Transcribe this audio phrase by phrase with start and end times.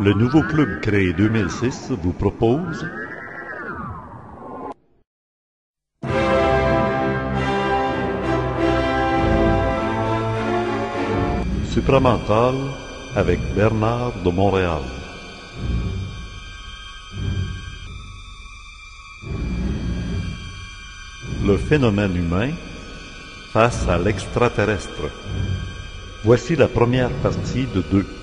[0.00, 2.86] Le nouveau club créé 2006 vous propose
[11.72, 12.54] Supramental
[13.16, 14.82] avec Bernard de Montréal.
[21.44, 22.52] Le phénomène humain
[23.52, 25.10] face à l'extraterrestre.
[26.22, 28.17] Voici la première partie de deux.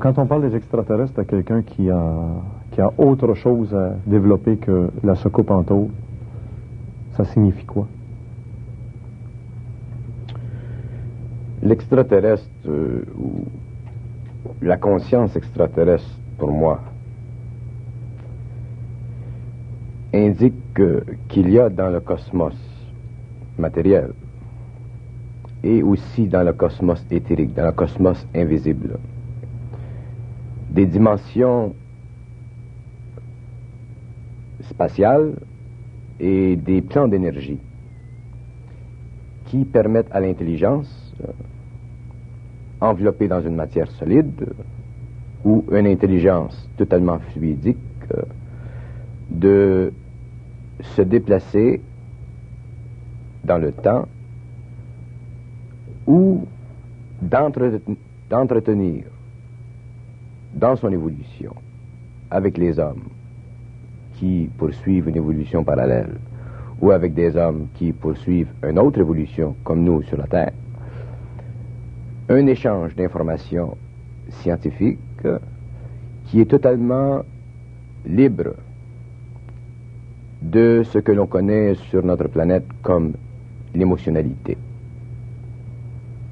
[0.00, 2.02] Quand on parle des extraterrestres à quelqu'un qui a,
[2.98, 5.64] autre chose à développer que la soucoupe en
[7.12, 7.86] ça signifie quoi?
[11.62, 13.44] L'extraterrestre euh, ou
[14.60, 16.80] la conscience extraterrestre, pour moi,
[20.12, 22.54] indique que- qu'il y a dans le cosmos
[23.58, 24.12] matériel
[25.62, 28.98] et aussi dans le cosmos éthérique, dans le cosmos invisible,
[30.74, 31.72] des dimensions
[34.62, 35.34] spatiales
[36.18, 37.58] et des plans d'énergie
[39.46, 41.32] qui permettent à l'intelligence, euh,
[42.80, 44.52] enveloppée dans une matière solide, euh,
[45.44, 47.76] ou une intelligence totalement fluidique,
[48.12, 48.22] euh,
[49.30, 49.92] de
[50.80, 51.80] se déplacer
[53.44, 54.06] dans le temps
[56.06, 56.46] ou
[57.22, 57.80] d'entre-
[58.28, 59.04] d'entretenir
[60.54, 61.54] dans son évolution
[62.30, 63.02] avec les hommes
[64.14, 66.14] qui poursuivent une évolution parallèle
[66.80, 70.52] ou avec des hommes qui poursuivent une autre évolution comme nous sur la Terre,
[72.28, 73.76] un échange d'informations
[74.28, 74.98] scientifiques
[76.26, 77.22] qui est totalement
[78.06, 78.54] libre
[80.42, 83.14] de ce que l'on connaît sur notre planète comme
[83.74, 84.56] l'émotionnalité.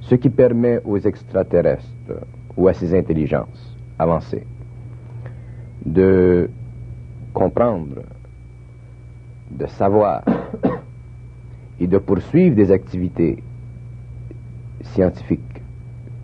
[0.01, 1.87] Ce qui permet aux extraterrestres
[2.57, 4.47] ou à ces intelligences avancées
[5.85, 6.49] de
[7.33, 8.03] comprendre,
[9.51, 10.23] de savoir
[11.81, 13.43] et de poursuivre des activités
[14.83, 15.63] scientifiques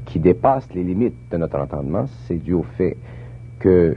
[0.07, 2.97] qui dépassent les limites de notre entendement, c'est dû au fait
[3.59, 3.97] que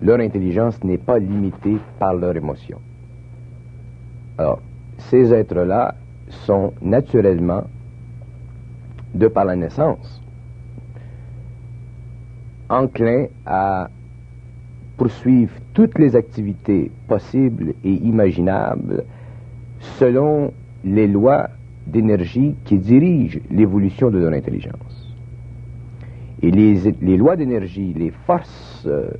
[0.00, 2.78] leur intelligence n'est pas limitée par leur émotion.
[4.38, 4.60] Alors,
[4.98, 5.94] ces êtres-là
[6.28, 7.64] sont naturellement,
[9.14, 10.22] de par la naissance,
[12.68, 13.88] enclins à
[14.96, 19.04] poursuivre toutes les activités possibles et imaginables
[19.98, 20.52] selon
[20.84, 21.48] les lois
[21.86, 25.14] d'énergie qui dirigent l'évolution de leur intelligence.
[26.42, 29.10] Et les, les lois d'énergie, les forces euh,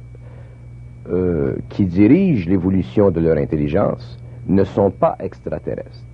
[1.08, 4.18] euh, qui dirigent l'évolution de leur intelligence
[4.48, 6.04] ne sont pas extraterrestres.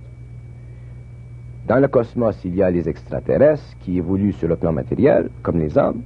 [1.67, 5.59] Dans le cosmos, il y a les extraterrestres qui évoluent sur le plan matériel, comme
[5.59, 6.01] les hommes.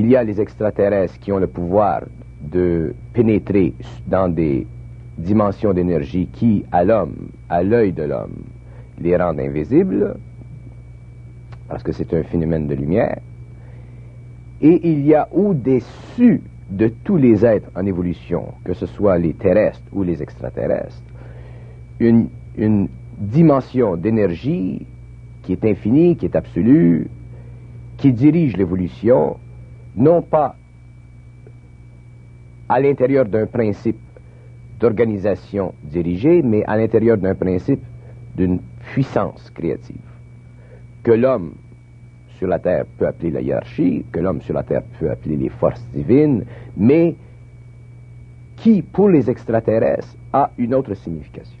[0.00, 2.04] Il y a les extraterrestres qui ont le pouvoir
[2.40, 3.74] de pénétrer
[4.06, 4.66] dans des
[5.18, 8.44] dimensions d'énergie qui, à l'homme, à l'œil de l'homme,
[8.98, 10.16] les rendent invisibles,
[11.68, 13.18] parce que c'est un phénomène de lumière.
[14.62, 16.40] Et il y a au-dessus
[16.70, 21.02] de tous les êtres en évolution, que ce soit les terrestres ou les extraterrestres,
[21.98, 22.88] une, une
[23.18, 24.86] dimension d'énergie
[25.42, 27.10] qui est infinie, qui est absolue,
[27.98, 29.36] qui dirige l'évolution,
[29.96, 30.56] non pas
[32.68, 33.98] à l'intérieur d'un principe
[34.78, 37.82] d'organisation dirigée, mais à l'intérieur d'un principe
[38.36, 38.60] d'une
[38.92, 39.96] puissance créative,
[41.02, 41.52] que l'homme
[42.38, 45.50] sur la terre peut appeler la hiérarchie, que l'homme sur la terre peut appeler les
[45.50, 46.44] forces divines,
[46.76, 47.14] mais
[48.56, 51.59] qui, pour les extraterrestres, a une autre signification.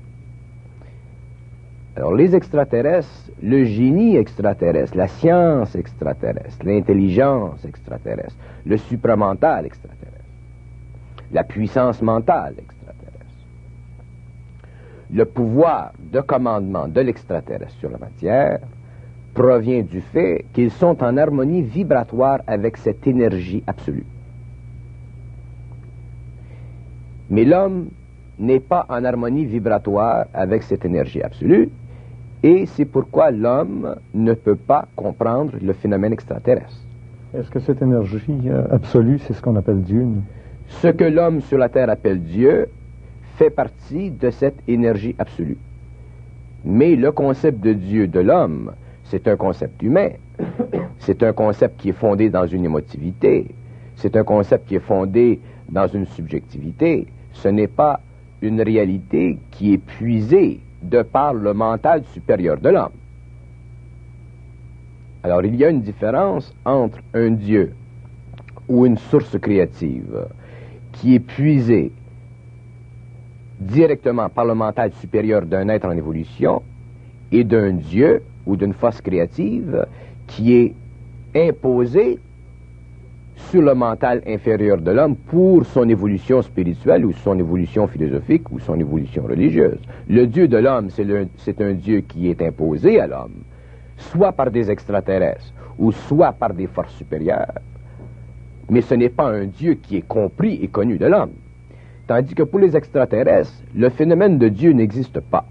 [1.96, 10.24] Alors, les extraterrestres, le génie extraterrestre, la science extraterrestre, l'intelligence extraterrestre, le supramental extraterrestre,
[11.32, 12.80] la puissance mentale extraterrestre,
[15.12, 18.60] le pouvoir de commandement de l'extraterrestre sur la matière
[19.34, 24.06] provient du fait qu'ils sont en harmonie vibratoire avec cette énergie absolue.
[27.30, 27.88] Mais l'homme
[28.40, 31.68] n'est pas en harmonie vibratoire avec cette énergie absolue,
[32.42, 36.80] et c'est pourquoi l'homme ne peut pas comprendre le phénomène extraterrestre.
[37.34, 40.02] Est-ce que cette énergie euh, absolue, c'est ce qu'on appelle Dieu?
[40.02, 40.22] nous?
[40.66, 42.68] Ce que l'homme sur la terre appelle Dieu
[43.36, 45.58] fait partie de cette énergie absolue.
[46.64, 48.72] Mais le concept de Dieu de l'homme,
[49.04, 50.10] c'est un concept humain.
[50.98, 53.46] C'est un concept qui est fondé dans une émotivité.
[53.96, 57.06] C'est un concept qui est fondé dans une subjectivité.
[57.32, 58.00] Ce n'est pas
[58.42, 62.92] une réalité qui est puisée de par le mental supérieur de l'homme.
[65.22, 67.74] Alors il y a une différence entre un Dieu
[68.68, 70.26] ou une source créative
[70.92, 71.92] qui est puisée
[73.60, 76.62] directement par le mental supérieur d'un être en évolution
[77.30, 79.86] et d'un Dieu ou d'une force créative
[80.26, 80.74] qui est
[81.34, 82.18] imposée
[83.48, 88.58] sur le mental inférieur de l'homme pour son évolution spirituelle ou son évolution philosophique ou
[88.58, 89.78] son évolution religieuse.
[90.08, 93.42] Le Dieu de l'homme, c'est un Dieu qui est imposé à l'homme,
[93.96, 97.54] soit par des extraterrestres ou soit par des forces supérieures,
[98.68, 101.32] mais ce n'est pas un Dieu qui est compris et connu de l'homme.
[102.06, 105.46] Tandis que pour les extraterrestres, le phénomène de Dieu n'existe pas.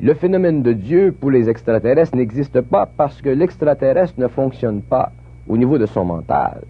[0.00, 5.12] Le phénomène de Dieu pour les extraterrestres n'existe pas parce que l'extraterrestre ne fonctionne pas
[5.48, 6.62] au niveau de son mental,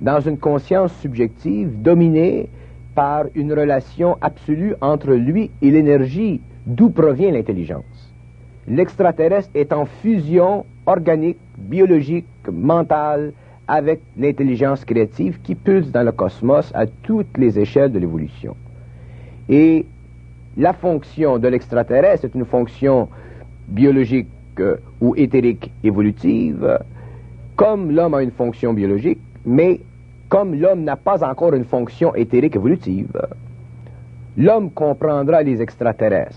[0.00, 2.48] dans une conscience subjective dominée
[2.94, 8.12] par une relation absolue entre lui et l'énergie d'où provient l'intelligence.
[8.68, 13.32] L'extraterrestre est en fusion organique, biologique, mentale,
[13.68, 18.56] avec l'intelligence créative qui pulse dans le cosmos à toutes les échelles de l'évolution.
[19.48, 19.86] Et
[20.56, 23.08] la fonction de l'extraterrestre est une fonction
[23.68, 24.28] biologique
[24.60, 26.78] euh, ou éthérique évolutive,
[27.56, 29.80] comme l'homme a une fonction biologique, mais
[30.28, 33.10] comme l'homme n'a pas encore une fonction éthérique évolutive.
[34.36, 36.36] L'homme comprendra les extraterrestres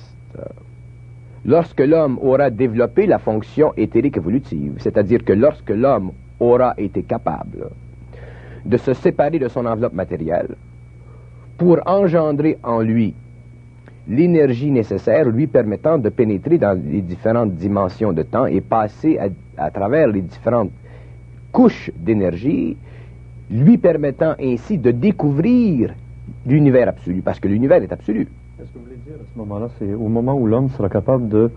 [1.46, 7.70] lorsque l'homme aura développé la fonction éthérique évolutive, c'est-à-dire que lorsque l'homme aura été capable
[8.66, 10.56] de se séparer de son enveloppe matérielle
[11.58, 13.14] pour engendrer en lui
[14.08, 19.20] l'énergie nécessaire lui permettant de pénétrer dans les différentes dimensions de temps et passer
[19.58, 20.72] à, travers les différentes
[21.52, 22.78] couches d'énergie,
[23.50, 25.94] lui permettant ainsi de découvrir
[26.46, 28.28] l'univers absolu, parce que l'univers est absolu.
[28.60, 31.28] Est-ce que vous voulez dire à ce moment-là, c'est au moment où l'homme sera capable
[31.28, 31.52] de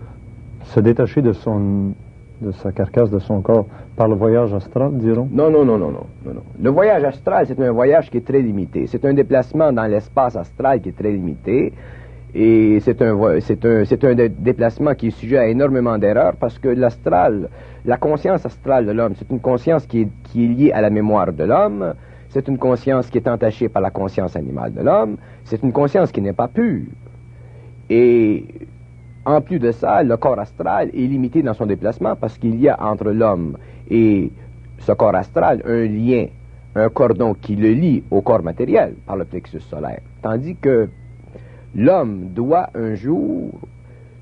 [0.63, 1.93] se détacher de son
[2.41, 5.29] de sa carcasse, de son corps, par le voyage astral, dirons?
[5.31, 6.05] Non, non, non, non, non.
[6.25, 6.43] non, non.
[6.61, 8.85] Le voyage astral, c'est un voyage qui est très limité.
[8.87, 11.71] C'est un déplacement dans l'espace astral qui est très limité.
[12.35, 16.57] Et c'est un, c'est un, c'est un déplacement qui est sujet à énormément d'erreurs parce
[16.57, 17.49] que l'astral,
[17.85, 20.89] la conscience astrale de l'homme, c'est une conscience qui est, qui est liée à la
[20.89, 21.93] mémoire de l'homme.
[22.29, 25.17] C'est une conscience qui est entachée par la conscience animale de l'homme.
[25.43, 26.85] C'est une conscience qui n'est pas pure.
[27.91, 28.45] Et
[29.25, 32.67] en plus de ça, le corps astral est limité dans son déplacement parce qu'il y
[32.67, 33.57] a entre l'homme
[33.91, 34.31] et
[34.79, 36.25] ce corps astral un lien,
[36.73, 40.01] un cordon qui le lie au corps matériel par le plexus solaire.
[40.23, 40.89] Tandis que
[41.75, 43.51] l'homme doit un jour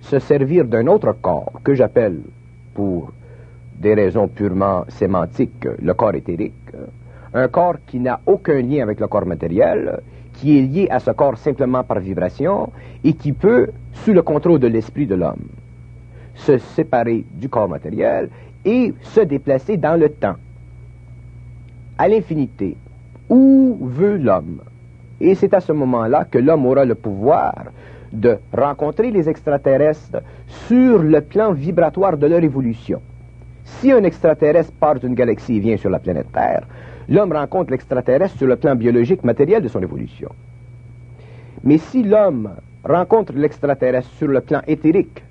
[0.01, 2.19] se servir d'un autre corps que j'appelle,
[2.74, 3.12] pour
[3.77, 6.71] des raisons purement sémantiques, le corps éthérique,
[7.33, 10.01] un corps qui n'a aucun lien avec le corps matériel,
[10.33, 12.71] qui est lié à ce corps simplement par vibration
[13.03, 15.50] et qui peut, sous le contrôle de l'esprit de l'homme,
[16.36, 18.30] se séparer du corps matériel
[18.63, 20.36] et se déplacer dans le temps,
[21.97, 22.77] à l'infinité,
[23.30, 24.62] où veut l'homme.
[25.21, 27.53] Et c'est à ce moment-là que l'homme aura le pouvoir
[28.12, 33.00] de rencontrer les extraterrestres sur le plan vibratoire de leur évolution.
[33.63, 36.68] Si un extraterrestre part d'une galaxie et vient sur la planète Terre,
[37.07, 40.29] l'homme rencontre l'extraterrestre sur le plan biologique matériel de son évolution.
[41.63, 42.50] Mais si l'homme
[42.83, 45.23] rencontre l'extraterrestre sur le plan éthérique,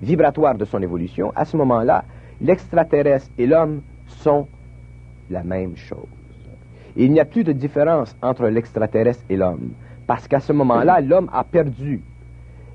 [0.00, 2.04] vibratoire de son évolution, à ce moment-là,
[2.40, 4.46] l'extraterrestre et l'homme sont
[5.30, 6.15] la même chose.
[6.96, 9.70] Il n'y a plus de différence entre l'extraterrestre et l'homme,
[10.06, 12.00] parce qu'à ce moment-là, l'homme a perdu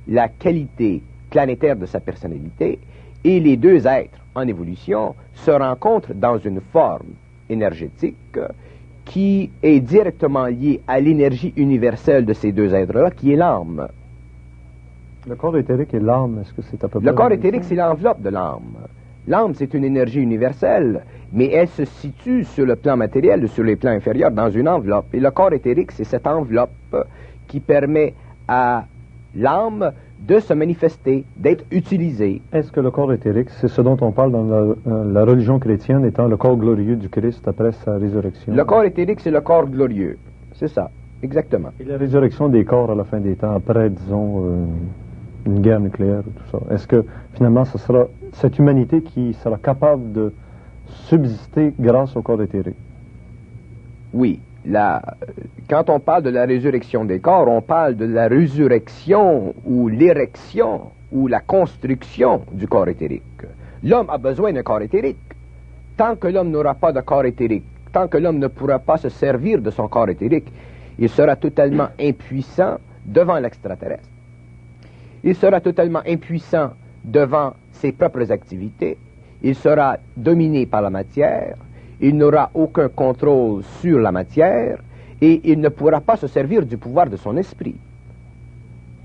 [0.07, 2.79] la qualité planétaire de sa personnalité,
[3.23, 7.13] et les deux êtres en évolution se rencontrent dans une forme
[7.49, 8.37] énergétique
[9.05, 13.87] qui est directement liée à l'énergie universelle de ces deux êtres-là, qui est l'âme.
[15.27, 17.09] Le corps éthérique et l'âme, est-ce que c'est à peu près...
[17.09, 18.77] Le corps éthérique, c'est l'enveloppe de l'âme.
[19.27, 23.75] L'âme, c'est une énergie universelle, mais elle se situe sur le plan matériel, sur les
[23.75, 25.13] plans inférieurs, dans une enveloppe.
[25.13, 26.71] Et le corps éthérique, c'est cette enveloppe
[27.47, 28.13] qui permet
[28.47, 28.85] à
[29.35, 29.91] l'âme
[30.27, 32.41] de se manifester, d'être utilisé.
[32.51, 34.55] Est-ce que le corps éthérique, c'est ce dont on parle dans la,
[34.87, 38.53] euh, religion chrétienne étant le corps glorieux du Christ après sa résurrection?
[38.53, 40.17] Le corps éthérique, c'est le corps glorieux.
[40.53, 40.91] C'est ça,
[41.23, 41.69] exactement.
[41.79, 44.65] Et la résurrection des corps à la fin des temps, après, disons, euh,
[45.45, 46.73] une guerre nucléaire ou tout ça.
[46.73, 50.33] Est-ce que finalement, ce sera cette humanité qui sera capable de
[50.87, 52.75] subsister grâce au corps éthérique
[54.13, 55.01] Oui, la,
[55.69, 60.91] quand on parle de la résurrection des corps, on parle de la résurrection ou l'érection
[61.11, 63.23] ou la construction du corps éthérique.
[63.83, 65.17] L'homme a besoin d'un corps éthérique.
[65.97, 69.09] Tant que l'homme n'aura pas de corps éthérique, tant que l'homme ne pourra pas se
[69.09, 70.51] servir de son corps éthérique,
[70.97, 74.10] il sera totalement impuissant devant l'extraterrestre.
[75.23, 76.71] Il sera totalement impuissant
[77.03, 78.97] devant ses propres activités.
[79.43, 81.55] il sera dominé par la matière,
[81.99, 84.79] il n'aura aucun contrôle sur la matière
[85.19, 87.75] et il ne pourra pas se servir du pouvoir de son esprit.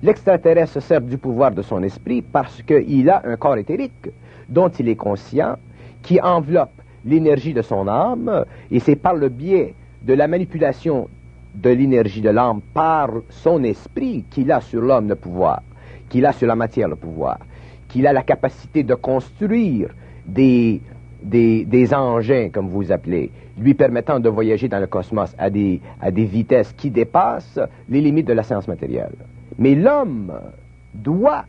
[0.02, 4.10] L'extraterrestre se sert du pouvoir de son esprit parce qu'il a un corps éthérique
[4.48, 5.56] dont il est conscient,
[6.02, 11.08] qui enveloppe l'énergie de son âme, et c'est par le biais de la manipulation
[11.54, 15.62] de l'énergie de l'âme par son esprit qu'il a sur l'homme le pouvoir,
[16.08, 17.38] qu'il a sur la matière le pouvoir,
[17.88, 19.90] qu'il a la capacité de construire
[20.26, 20.80] des,
[21.92, 26.72] engins, comme vous appelez, lui permettant de voyager dans le cosmos à des, à vitesses
[26.72, 29.14] qui dépassent les limites de la science matérielle.
[29.58, 30.32] Mais l'homme
[30.94, 31.44] doit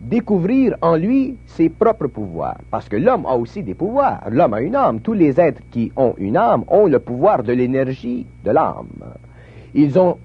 [0.00, 4.20] découvrir en lui ses propres pouvoirs, parce que l'homme a aussi des pouvoirs.
[4.30, 5.00] L'homme a une âme.
[5.00, 8.88] Tous les êtres qui ont une âme ont le pouvoir de l'énergie de l'âme.
[9.74, 10.16] Ils ont,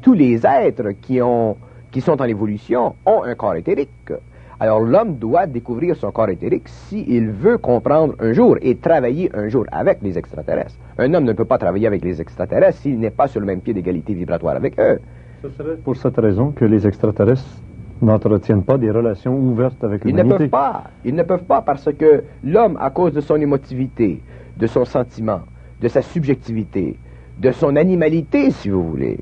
[0.00, 1.56] tous les êtres qui, ont,
[1.96, 4.12] qui sont en évolution ont un corps éthérique.
[4.60, 9.48] Alors l'homme doit découvrir son corps éthérique s'il veut comprendre un jour et travailler un
[9.48, 10.76] jour avec les extraterrestres.
[10.98, 13.62] Un homme ne peut pas travailler avec les extraterrestres s'il n'est pas sur le même
[13.62, 14.98] pied d'égalité vibratoire avec eux.
[15.40, 17.62] Ce serait pour cette raison que les extraterrestres
[18.02, 20.28] n'entretiennent pas des relations ouvertes avec l'humanité.
[20.28, 20.84] Ils ne peuvent pas.
[21.02, 24.20] Ils ne peuvent pas parce que l'homme, à cause de son émotivité,
[24.58, 25.40] de son sentiment,
[25.80, 26.98] de sa subjectivité,
[27.38, 29.18] de son animalité, si vous voulez,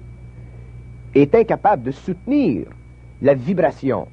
[1.14, 2.66] est incapable de soutenir
[3.22, 4.08] la vibration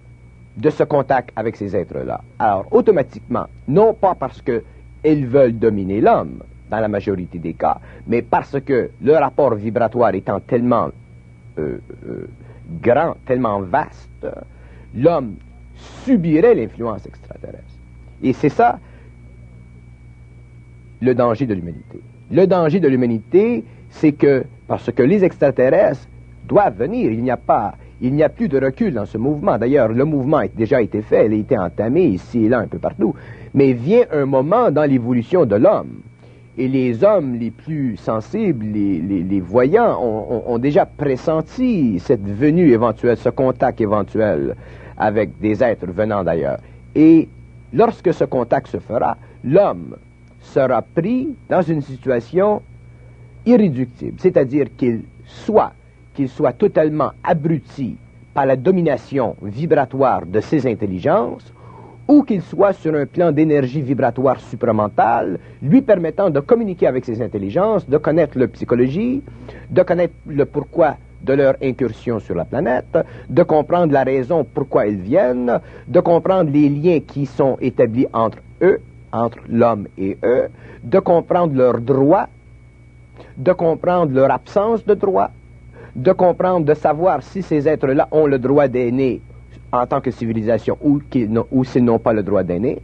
[0.57, 2.21] de ce contact avec ces êtres-là.
[2.39, 8.21] Alors, automatiquement, non pas parce qu'ils veulent dominer l'homme, dans la majorité des cas, mais
[8.21, 10.89] parce que le rapport vibratoire étant tellement
[11.59, 11.77] euh,
[12.07, 12.29] euh,
[12.81, 14.25] grand, tellement vaste,
[14.95, 15.35] l'homme
[16.05, 17.75] subirait l'influence extraterrestre.
[18.23, 18.79] Et c'est ça
[21.01, 21.99] le danger de l'humanité.
[22.31, 26.07] Le danger de l'humanité, c'est que, parce que les extraterrestres
[26.51, 29.57] doivent venir, il n'y a pas, il n'y a plus de recul dans ce mouvement.
[29.57, 32.67] D'ailleurs, le mouvement a déjà été fait, il a été entamé ici et là, un
[32.67, 33.15] peu partout.
[33.53, 36.01] Mais vient un moment dans l'évolution de l'homme
[36.57, 43.29] et les hommes les plus sensibles, les, voyants, ont, déjà pressenti cette venue éventuelle, ce
[43.29, 44.55] contact éventuel
[44.97, 46.59] avec des êtres venant d'ailleurs.
[46.93, 47.29] Et
[47.71, 49.15] lorsque ce contact se fera,
[49.45, 49.95] l'homme
[50.41, 52.61] sera pris dans une situation
[53.45, 55.71] irréductible, c'est-à-dire qu'il soit,
[56.13, 57.97] qu'il soit totalement abruti
[58.33, 61.53] par la domination vibratoire de ses intelligences,
[62.07, 67.21] ou qu'il soit sur un plan d'énergie vibratoire supramentale, lui permettant de communiquer avec ses
[67.21, 69.21] intelligences, de connaître leur psychologie,
[69.69, 72.97] de connaître le pourquoi de leur incursion sur la planète,
[73.29, 78.39] de comprendre la raison pourquoi ils viennent, de comprendre les liens qui sont établis entre
[78.61, 78.79] eux,
[79.11, 80.49] entre l'homme et eux,
[80.83, 82.27] de comprendre leurs droits,
[83.37, 85.31] de comprendre leur absence de droits,
[85.95, 89.21] de comprendre, de savoir si ces êtres-là ont le droit d'aimer
[89.71, 90.99] en tant que civilisation ou,
[91.51, 92.81] ou s'ils n'ont pas le droit d'aimer,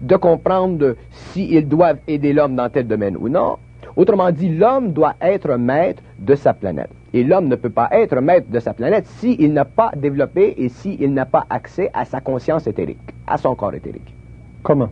[0.00, 3.58] de comprendre s'ils doivent aider l'homme dans tel domaine ou non.
[3.96, 6.90] Autrement dit, l'homme doit être maître de sa planète.
[7.12, 10.68] Et l'homme ne peut pas être maître de sa planète s'il n'a pas développé et
[10.68, 14.14] s'il n'a pas accès à sa conscience éthérique, à son corps éthérique.
[14.62, 14.90] Comment?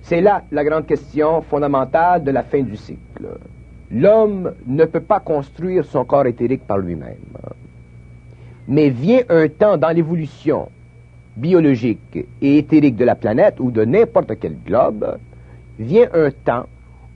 [0.00, 3.38] C'est là la grande question fondamentale de la fin du cycle.
[3.92, 7.16] L'homme ne peut pas construire son corps éthérique par lui-même.
[8.66, 10.70] Mais vient un temps dans l'évolution
[11.36, 15.18] biologique et éthérique de la planète ou de n'importe quel globe,
[15.78, 16.66] vient un temps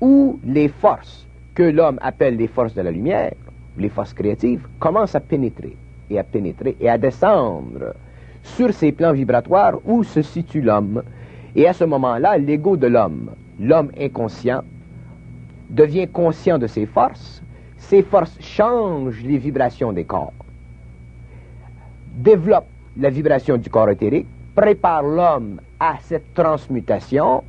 [0.00, 3.32] où les forces que l'homme appelle les forces de la lumière,
[3.78, 5.76] les forces créatives, commencent à pénétrer
[6.10, 7.94] et à pénétrer et à descendre
[8.42, 11.02] sur ces plans vibratoires où se situe l'homme.
[11.54, 14.62] Et à ce moment-là, l'ego de l'homme, l'homme inconscient,
[15.70, 17.42] devient conscient de ses forces.
[17.78, 20.32] Ces forces changent les vibrations des corps
[22.16, 22.66] développe
[22.98, 27.44] la vibration du corps éthérique, prépare l'homme à cette transmutation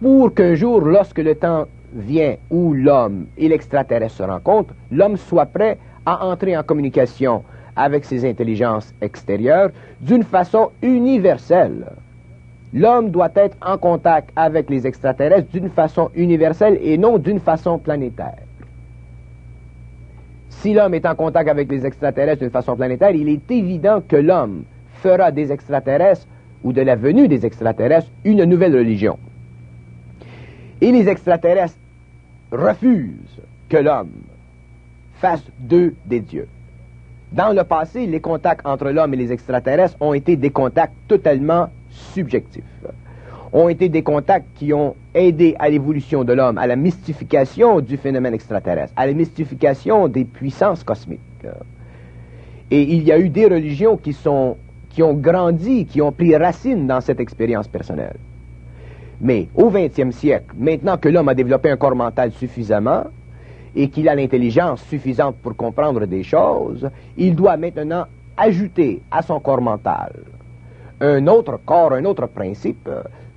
[0.00, 5.46] pour qu'un jour, lorsque le temps vient où l'homme et l'extraterrestre se rencontrent, l'homme soit
[5.46, 7.44] prêt à entrer en communication
[7.76, 11.86] avec ses intelligences extérieures d'une façon universelle.
[12.74, 17.78] L'homme doit être en contact avec les extraterrestres d'une façon universelle et non d'une façon
[17.78, 18.38] planétaire
[20.62, 24.14] si l'homme est en contact avec les extraterrestres d'une façon planétaire, il est évident que
[24.14, 24.62] l'homme
[25.02, 26.28] fera des extraterrestres
[26.62, 29.18] ou de la venue des extraterrestres une nouvelle religion.
[30.80, 31.76] Et les extraterrestres
[32.52, 34.12] refusent que l'homme
[35.14, 36.46] fasse d'eux des dieux.
[37.32, 41.70] Dans le passé, les contacts entre l'homme et les extraterrestres ont été des contacts totalement
[41.92, 42.64] subjectifs
[43.52, 47.96] ont été des contacts qui ont aidé à l'évolution de l'homme, à la mystification du
[47.98, 51.20] phénomène extraterrestre, à la mystification des puissances cosmiques.
[52.70, 54.56] Et il y a eu des religions qui, sont,
[54.88, 58.16] qui ont grandi, qui ont pris racine dans cette expérience personnelle.
[59.20, 63.04] Mais au XXe siècle, maintenant que l'homme a développé un corps mental suffisamment
[63.76, 68.06] et qu'il a l'intelligence suffisante pour comprendre des choses, il doit maintenant
[68.36, 70.12] ajouter à son corps mental
[71.02, 72.88] un autre corps, un autre principe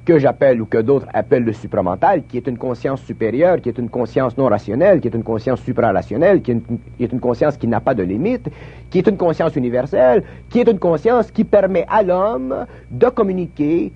[0.06, 3.78] que j'appelle ou que d'autres appellent le supramental, qui est une conscience supérieure, qui est
[3.80, 6.62] une conscience non rationnelle, qui est une conscience suprarationnelle, qui est une,
[6.98, 8.48] qui est une conscience qui n'a pas de limite,
[8.92, 13.92] qui est une conscience universelle, qui est une conscience qui permet à l'homme de communiquer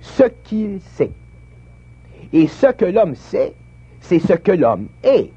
[0.00, 1.10] ce qu'il sait.
[2.32, 3.52] Et ce que l'homme sait,
[4.00, 5.30] c'est ce que l'homme est.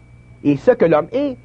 [0.43, 1.35] Et ce que l'homme est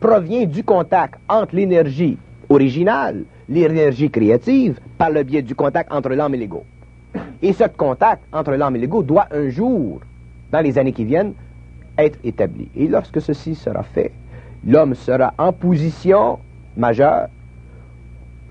[0.00, 2.18] provient du contact entre l'énergie
[2.50, 6.64] originale, l'énergie créative, par le biais du contact entre l'homme et l'ego.
[7.42, 10.00] Et ce contact entre l'homme et l'ego doit un jour,
[10.50, 11.34] dans les années qui viennent,
[11.98, 12.68] être établi.
[12.76, 14.12] Et lorsque ceci sera fait,
[14.66, 16.38] l'homme sera en position
[16.76, 17.28] majeure.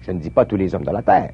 [0.02, 1.32] Je ne dis pas tous les hommes de la Terre,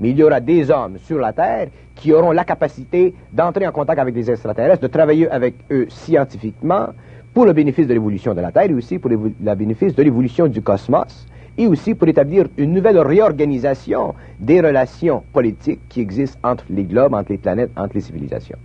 [0.00, 3.72] mais il y aura des hommes sur la Terre qui auront la capacité d'entrer en
[3.72, 6.88] contact avec des extraterrestres, de travailler avec eux scientifiquement
[7.32, 10.46] pour le bénéfice de l'évolution de la Terre et aussi pour le bénéfice de l'évolution
[10.46, 11.26] du cosmos
[11.58, 17.14] et aussi pour établir une nouvelle réorganisation des relations politiques qui existent entre les globes,
[17.14, 18.58] entre les planètes, entre les civilisations.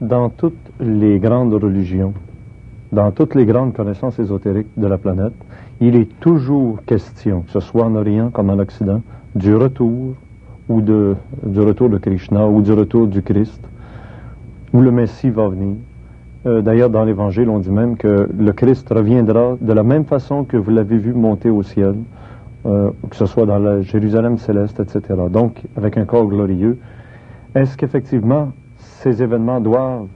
[0.00, 2.14] Dans toutes les grandes religions,
[2.92, 5.34] dans toutes les grandes connaissances ésotériques de la planète,
[5.80, 9.02] il est toujours question, que ce soit en Orient comme en Occident,
[9.34, 10.14] du retour
[10.68, 13.60] ou de, du retour de Krishna ou du retour du Christ,
[14.72, 15.76] où le Messie va venir.
[16.46, 20.44] Euh, D'ailleurs, dans l'Évangile, on dit même que le Christ reviendra de la même façon
[20.44, 21.94] que vous l'avez vu monter au ciel,
[22.68, 25.00] euh, que ce soit dans la Jérusalem céleste, etc.
[25.30, 26.78] Donc, avec un corps glorieux.
[27.54, 30.06] Est-ce qu'effectivement, ces événements doivent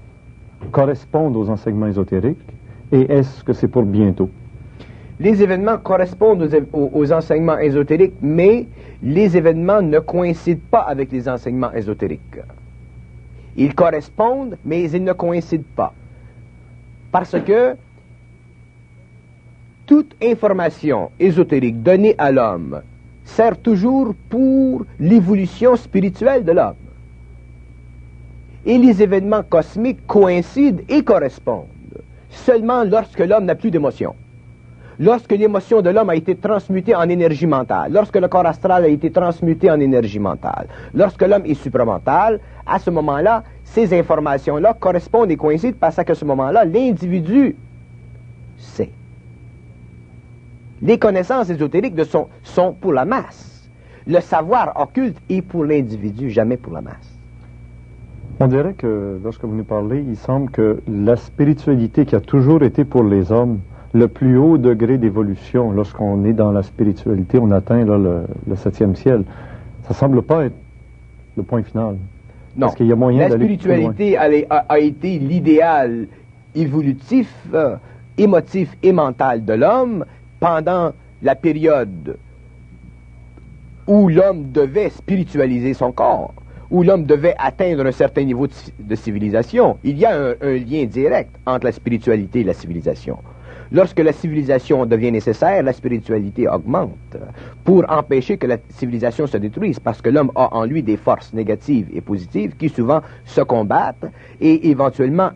[0.71, 2.47] correspondre aux enseignements ésotériques?
[2.91, 4.29] Et est-ce que c'est pour bientôt?
[5.19, 6.43] Les événements correspondent
[6.73, 8.67] aux, aux, enseignements ésotériques, mais
[9.03, 12.41] les événements ne coïncident pas avec les enseignements ésotériques.
[13.57, 15.95] Ils correspondent, mais ils ne coïncident pas.
[17.11, 17.77] Parce que
[19.87, 22.83] toute information ésotérique donnée à l'homme
[23.25, 26.75] sert toujours pour l'évolution spirituelle de l'homme.
[28.65, 31.67] Et les événements cosmiques coïncident et correspondent
[32.31, 34.15] seulement lorsque l'homme n'a plus d'émotion.
[34.99, 38.89] Lorsque l'émotion de l'homme a été transmutée en énergie mentale, lorsque le corps astral a
[38.89, 45.31] été transmuté en énergie mentale, lorsque l'homme est supramental, à ce moment-là, ces informations-là correspondent
[45.31, 47.57] et coïncident parce qu'à ce moment-là, l'individu
[48.59, 48.91] sait.
[50.83, 53.71] Les connaissances ésotériques de son, sont pour la masse.
[54.07, 57.19] Le savoir occulte est pour l'individu, jamais pour la masse.
[58.41, 62.65] On dirait que lorsque vous nous parlez, il semble que la spiritualité qui a toujours
[62.65, 63.61] été pour les hommes
[63.93, 68.57] le plus haut degré d'évolution, lorsqu'on est dans la spiritualité, on atteint là, le, le,
[68.57, 69.23] septième ciel.
[69.87, 70.57] Ça semble pas être
[71.37, 71.97] le point final.
[72.57, 72.67] Non.
[72.67, 74.29] Parce qu'il y a moyen La spiritualité a,
[74.69, 76.09] a, été l'idéal
[76.57, 77.77] évolutif, euh,
[78.19, 80.05] émotif et mental de l'homme
[80.43, 82.17] pendant la période
[83.87, 86.35] où l'homme devait spiritualiser son corps,
[86.69, 89.79] où l'homme devait atteindre un certain niveau de, civilisation.
[89.85, 93.19] Il y a un, un, lien direct entre la spiritualité et la civilisation.
[93.71, 97.17] Lorsque la civilisation devient nécessaire, la spiritualité augmente
[97.63, 101.33] pour empêcher que la civilisation se détruise, parce que l'homme a en lui des forces
[101.33, 105.31] négatives et positives qui souvent se combattent et éventuellement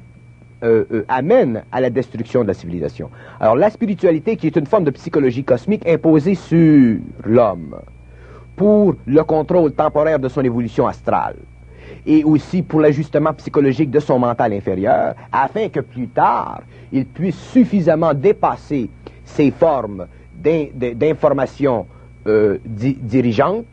[0.66, 3.08] euh, euh, amène à la destruction de la civilisation.
[3.38, 7.76] Alors la spiritualité, qui est une forme de psychologie cosmique imposée sur l'homme
[8.56, 11.36] pour le contrôle temporaire de son évolution astrale
[12.04, 17.36] et aussi pour l'ajustement psychologique de son mental inférieur, afin que plus tard, il puisse
[17.36, 18.90] suffisamment dépasser
[19.24, 21.86] ces formes d'information
[22.26, 23.66] euh, di dirigeantes,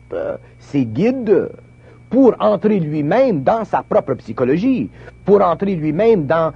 [0.58, 1.48] ces guides,
[2.14, 4.88] pour entrer lui-même dans sa propre psychologie,
[5.24, 6.52] pour entrer lui-même dans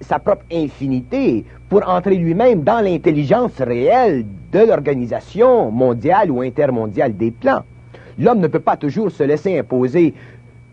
[0.00, 7.30] sa propre infinité pour entrer lui-même dans l'intelligence réelle de l'organisation mondiale ou intermondiale des
[7.30, 7.62] plans.
[8.18, 10.14] L'homme ne peut pas toujours se laisser imposer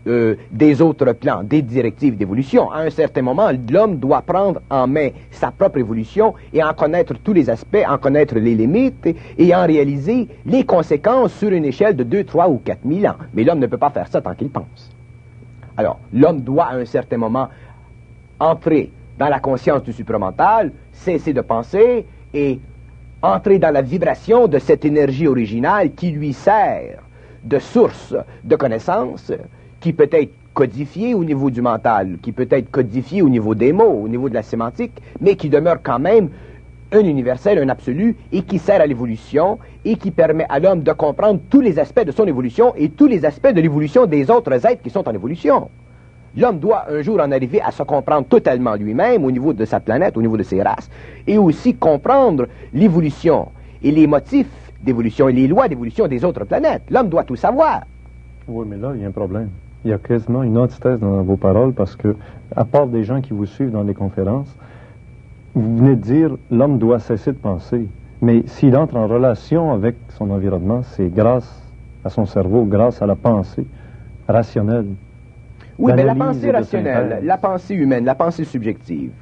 [0.06, 2.70] euh, des autres plans, des directives d'évolution.
[2.70, 7.14] À un certain moment, l'homme doit prendre en main sa propre évolution et en connaître
[7.22, 11.96] tous les aspects, en connaître les limites et en réaliser les conséquences sur une échelle
[11.96, 13.16] de 2, 3 ou 4 000 ans.
[13.34, 14.90] Mais l'homme ne peut pas faire ça tant qu'il pense.
[15.76, 17.48] Alors, l'homme doit à un certain moment
[18.40, 22.60] entrer dans la conscience du supramental, cesser de penser et
[23.22, 27.02] entrer dans la vibration de cette énergie originale qui lui sert
[27.44, 29.32] de source de connaissance,
[29.80, 33.72] qui peut être codifiée au niveau du mental, qui peut être codifiée au niveau des
[33.72, 36.30] mots, au niveau de la sémantique, mais qui demeure quand même
[36.90, 40.92] un universel, un absolu, et qui sert à l'évolution, et qui permet à l'homme de
[40.92, 44.52] comprendre tous les aspects de son évolution et tous les aspects de l'évolution des autres
[44.66, 45.70] êtres qui sont en évolution.
[46.38, 49.80] L'homme doit un jour en arriver à se comprendre totalement lui-même au niveau de sa
[49.80, 50.88] planète, au niveau de ses races,
[51.26, 53.48] et aussi comprendre l'évolution
[53.82, 54.46] et les motifs
[54.80, 56.82] d'évolution et les lois d'évolution des autres planètes.
[56.90, 57.80] L'homme doit tout savoir.
[58.46, 59.48] Oui, mais là, il y a un problème.
[59.84, 62.14] Il y a quasiment une antithèse dans vos paroles parce que,
[62.54, 64.54] à part des gens qui vous suivent dans les conférences,
[65.54, 67.88] vous venez de dire l'homme doit cesser de penser.
[68.22, 71.62] Mais s'il entre en relation avec son environnement, c'est grâce
[72.04, 73.66] à son cerveau, grâce à la pensée
[74.28, 74.86] rationnelle.
[75.78, 79.12] Oui, mais la pensée rationnelle, la pensée humaine, la pensée subjective,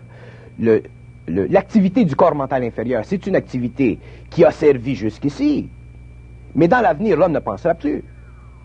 [0.58, 0.82] le-
[1.28, 3.98] le- l'activité du corps mental inférieur, c'est une activité
[4.30, 5.68] qui a servi jusqu'ici.
[6.54, 8.02] Mais dans l'avenir, l'homme ne pensera plus.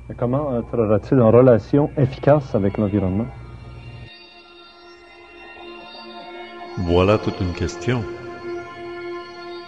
[0.08, 3.28] Mais comment entrera-t-il en relation efficace avec l'environnement?
[6.78, 8.02] Voilà toute une question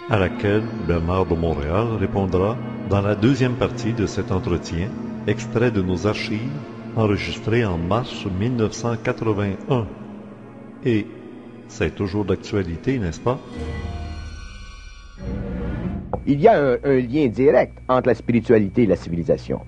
[0.10, 2.56] à laquelle Bernard de Montréal répondra
[2.90, 4.88] dans la deuxième partie de cet entretien,
[5.28, 6.50] extrait de nos archives
[6.96, 9.86] enregistré en mars 1981.
[10.86, 11.06] Et
[11.68, 13.40] c'est toujours d'actualité, n'est-ce pas?
[16.26, 19.60] Il y a un, lien direct entre la spiritualité et la civilisation.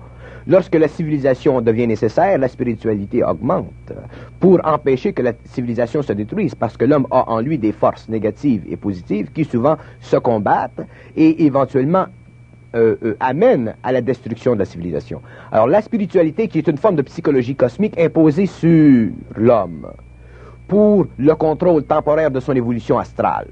[0.46, 3.92] Lorsque la civilisation devient nécessaire, la spiritualité augmente
[4.38, 8.08] pour empêcher que la civilisation se détruise, parce que l'homme a en lui des forces
[8.08, 10.86] négatives et positives qui souvent se combattent
[11.16, 12.06] et éventuellement
[12.74, 15.20] euh, euh, amènent à la destruction de la civilisation.
[15.52, 19.86] Alors la spiritualité, qui est une forme de psychologie cosmique imposée sur l'homme
[20.68, 23.48] pour le contrôle temporaire de son évolution astrale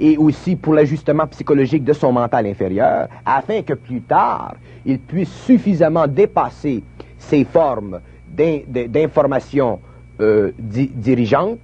[0.00, 4.54] et aussi pour l'ajustement psychologique de son mental inférieur, afin que plus tard,
[4.86, 6.82] il puisse suffisamment dépasser
[7.18, 9.78] ces formes d'in- de- d'information
[10.20, 11.58] euh, di- dirigeantes,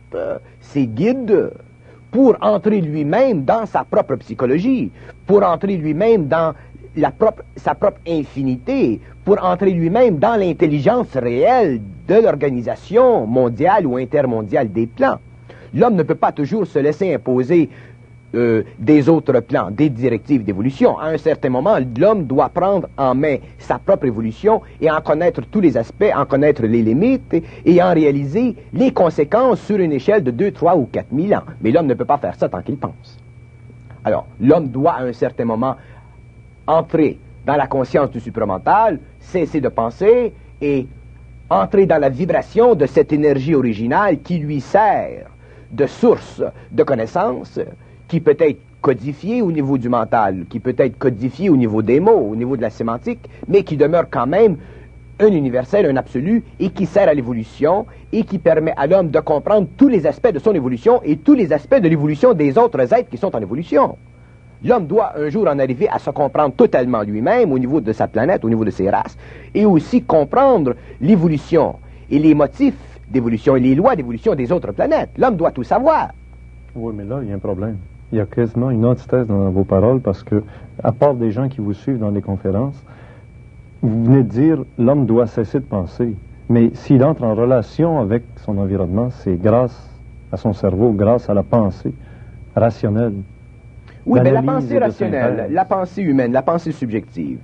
[0.60, 1.50] ces guides,
[2.10, 4.92] pour entrer lui-même dans sa propre psychologie,
[5.26, 6.54] pour entrer lui-même dans
[7.56, 14.86] sa propre infinité, pour entrer lui-même dans l'intelligence réelle de l'organisation mondiale ou intermondiale des
[14.86, 15.18] plans.
[15.74, 17.68] L'homme ne peut pas toujours se laisser imposer
[18.34, 20.98] euh, des autres plans, des directives d'évolution.
[20.98, 25.42] À un certain moment, l'homme doit prendre en main sa propre évolution et en connaître
[25.50, 30.24] tous les aspects, en connaître les limites et en réaliser les conséquences sur une échelle
[30.24, 31.44] de 2, 3 ou 4 000 ans.
[31.60, 33.18] Mais l'homme ne peut pas faire ça tant qu'il pense.
[34.04, 35.76] Alors, l'homme doit à un certain moment
[36.66, 40.86] entrer dans la conscience du supramental, cesser de penser et
[41.50, 45.26] entrer dans la vibration de cette énergie originale qui lui sert
[45.70, 47.60] de source de connaissances,
[48.08, 52.00] qui peut être codifiée au niveau du mental, qui peut être codifiée au niveau des
[52.00, 54.56] mots, au niveau de la sémantique, mais qui demeure quand même
[55.20, 59.20] un universel, un absolu, et qui sert à l'évolution, et qui permet à l'homme de
[59.20, 62.92] comprendre tous les aspects de son évolution et tous les aspects de l'évolution des autres
[62.92, 63.96] êtres qui sont en évolution.
[64.64, 68.08] L'homme doit un jour en arriver à se comprendre totalement lui-même au niveau de sa
[68.08, 69.16] planète, au niveau de ses races,
[69.54, 71.76] et aussi comprendre l'évolution
[72.10, 72.74] et les motifs
[73.10, 75.10] d'évolution et les lois d'évolution des autres planètes.
[75.18, 76.08] L'homme doit tout savoir.
[76.74, 77.76] Oui, mais là, il y a un problème.
[78.10, 80.42] Il y a quasiment une antithèse dans vos paroles parce que,
[80.82, 82.82] à part des gens qui vous suivent dans les conférences,
[83.82, 86.14] vous venez de dire l'homme doit cesser de penser.
[86.48, 89.90] Mais s'il entre en relation avec son environnement, c'est grâce
[90.32, 91.92] à son cerveau, grâce à la pensée
[92.56, 93.14] rationnelle.
[94.06, 97.38] Oui, mais la pensée rationnelle, la pensée humaine, la pensée subjective,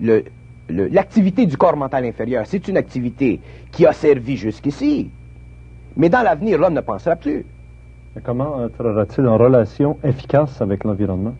[0.00, 0.24] le-
[0.68, 3.40] le- l'activité du corps mental inférieur, c'est une activité
[3.72, 5.10] qui a servi jusqu'ici.
[5.96, 7.44] Mais dans l'avenir, l'homme ne pensera plus.
[8.14, 11.34] Mais comment entrera-t-il en relation efficace avec l'environnement?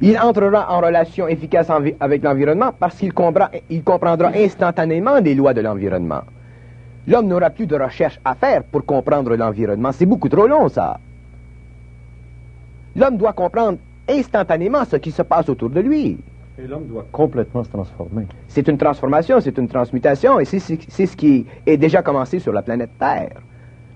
[0.00, 1.70] Il entrera en relation efficace
[2.00, 6.22] avec l'environnement parce qu'il comprend- il comprendra instantanément les lois de l'environnement.
[7.06, 9.92] L'homme n'aura plus de recherche à faire pour comprendre l'environnement.
[9.92, 10.98] C'est beaucoup trop long, ça.
[12.96, 16.18] L'homme doit comprendre instantanément ce qui se passe autour de lui.
[16.58, 18.26] Et l'homme doit complètement se transformer.
[18.48, 22.62] C'est une transformation, c'est une transmutation, et c'est ce qui est déjà commencé sur la
[22.62, 23.40] planète Terre.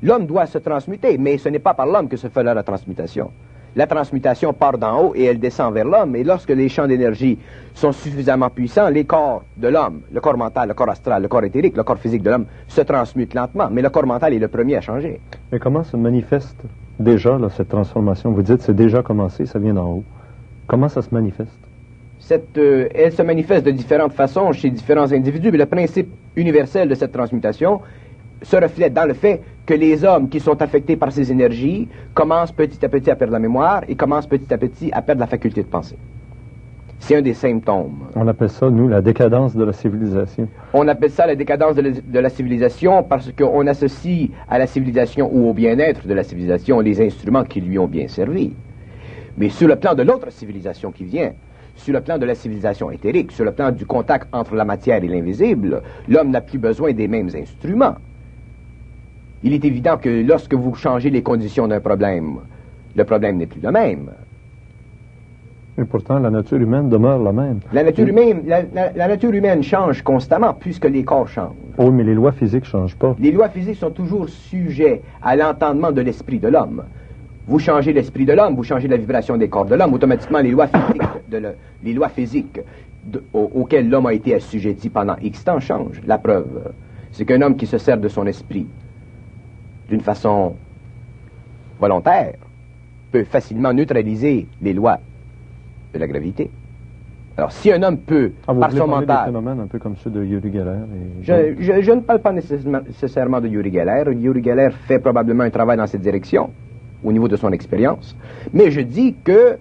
[0.02, 3.30] L'homme doit se transmuter, mais ce n'est pas par l'homme que se fera la transmutation.
[3.76, 7.38] La transmutation part d'en haut et elle descend vers l'homme, et lorsque les champs d'énergie
[7.74, 11.42] sont suffisamment puissants, les corps de l'homme, le corps mental, le corps astral, le corps
[11.42, 14.48] éthérique, le corps physique de l'homme, se transmutent lentement, mais le corps mental est le
[14.48, 15.20] premier à changer.
[15.50, 16.62] Mais comment se manifeste
[16.98, 18.32] déjà cette transformation?
[18.32, 20.04] Vous dites c'est déjà commencé, ça vient d'en haut.
[20.66, 21.58] Comment ça se manifeste?
[22.18, 26.88] Cette, euh, elle se manifeste de différentes façons chez différents individus, mais le principe universel
[26.88, 27.80] de cette transmutation
[28.42, 32.52] se reflète dans le fait que les hommes qui sont affectés par ces énergies commencent
[32.52, 35.26] petit à petit à perdre la mémoire et commencent petit à petit à perdre la
[35.26, 35.96] faculté de penser.
[37.00, 38.08] C'est un des symptômes.
[38.16, 40.48] On appelle ça, nous, la décadence de la civilisation.
[40.72, 44.66] On appelle ça la décadence de la, de la civilisation parce qu'on associe à la
[44.66, 48.52] civilisation ou au bien-être de la civilisation les instruments qui lui ont bien servi.
[49.36, 51.32] Mais sur le plan de l'autre civilisation qui vient,
[51.76, 55.02] sur le plan de la civilisation éthérique, sur le plan du contact entre la matière
[55.02, 57.96] et l'invisible, l'homme n'a plus besoin des mêmes instruments.
[59.42, 62.38] Il est évident que lorsque vous changez les conditions d'un problème,
[62.96, 64.10] le problème n'est plus le même.
[65.76, 67.58] Et pourtant, la nature humaine demeure la même.
[67.72, 71.56] La nature, humaine, la, la- la nature humaine change constamment puisque les corps changent.
[71.78, 73.16] Oui, mais les lois physiques ne changent pas.
[73.18, 76.84] Les lois physiques sont toujours sujets à l'entendement de l'esprit de l'homme.
[77.48, 80.52] Vous changez l'esprit de l'homme, vous changez la vibration des corps de l'homme, automatiquement les
[80.52, 82.60] lois physiques, de le- les lois physiques
[83.04, 86.00] de- auxquelles l'homme a été assujetti pendant X temps changent.
[86.06, 86.72] La preuve,
[87.10, 88.66] c'est qu'un homme qui se sert de son esprit
[89.88, 90.54] d'une façon
[91.80, 92.34] volontaire
[93.10, 94.98] peut facilement neutraliser les lois
[95.94, 96.50] de la gravité.
[97.36, 100.10] Alors, si un homme peut, Ah, par son des mental, phénomènes un peu comme ceux
[100.10, 104.04] de Yuri Geller et je, je- je ne parle pas nécessairement, nécessairement de Yuri Geller.
[104.14, 106.50] Yuri Geller fait probablement un travail dans cette direction,
[107.02, 108.16] au niveau de son expérience.
[108.52, 109.58] Mais je dis que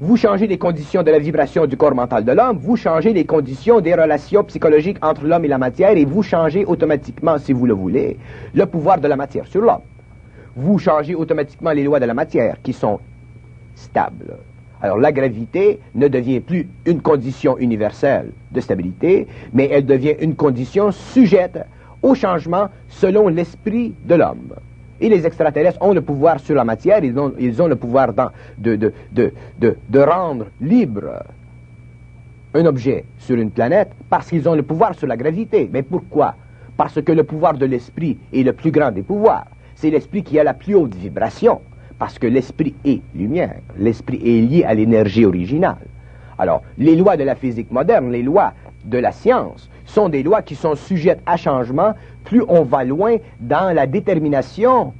[0.00, 3.24] vous changez les conditions de la vibration du corps mental de l'homme, vous changez les
[3.26, 7.66] conditions des relations psychologiques entre l'homme et la matière, et vous changez automatiquement, si vous
[7.66, 8.16] le voulez,
[8.54, 9.82] le pouvoir de la matière sur l'homme.
[10.56, 12.98] Vous changez automatiquement les lois de la matière, qui sont
[13.74, 14.36] stables.
[14.80, 20.36] Alors la gravité ne devient plus une condition universelle de stabilité, mais elle devient une
[20.36, 21.58] condition sujette
[22.02, 24.54] au changement selon l'esprit de l'homme.
[25.00, 27.32] Et les extraterrestres ont le pouvoir sur la matière, ils ont,
[27.68, 28.12] le pouvoir
[28.58, 31.22] de, de rendre libre
[32.54, 35.68] un objet sur une planète parce qu'ils ont le pouvoir sur la gravité.
[35.72, 36.34] Mais pourquoi?
[36.76, 39.46] Parce que le pouvoir de l'esprit est le plus grand des pouvoirs.
[39.74, 41.60] C'est l'esprit qui a la plus haute vibration.
[41.98, 43.56] Parce que l'esprit est lumière.
[43.76, 45.86] L'esprit est lié à l'énergie originale.
[46.38, 48.52] Alors, les lois de la physique moderne, les lois
[48.84, 53.16] de la science, sont des lois qui sont sujettes à changement plus on va loin
[53.40, 54.92] dans la détermination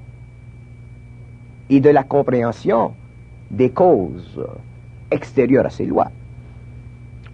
[1.70, 2.94] et de la compréhension
[3.50, 4.44] des causes
[5.10, 6.10] extérieures à ces lois.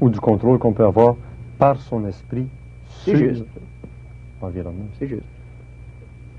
[0.00, 1.14] ou du contrôle qu'on peut avoir
[1.58, 2.46] par son esprit
[2.88, 3.44] sur juste.
[4.42, 4.86] l'environnement.
[4.98, 5.22] C'est juste.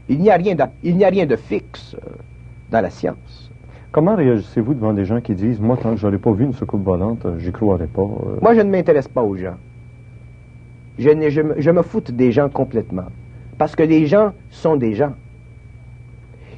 [0.10, 1.96] Il n'y a rien de, il n'y a rien de fixe
[2.70, 3.52] dans la science.
[3.92, 6.54] Comment réagissez-vous devant des gens qui disent Moi, tant que je n'aurais pas vu une
[6.54, 9.56] soucoupe volante, euh, j'y croirais pas euh, Moi, je ne m'intéresse pas aux gens.
[10.98, 13.06] Je, me, je me foute des gens complètement.
[13.58, 15.14] Parce que les gens sont des gens.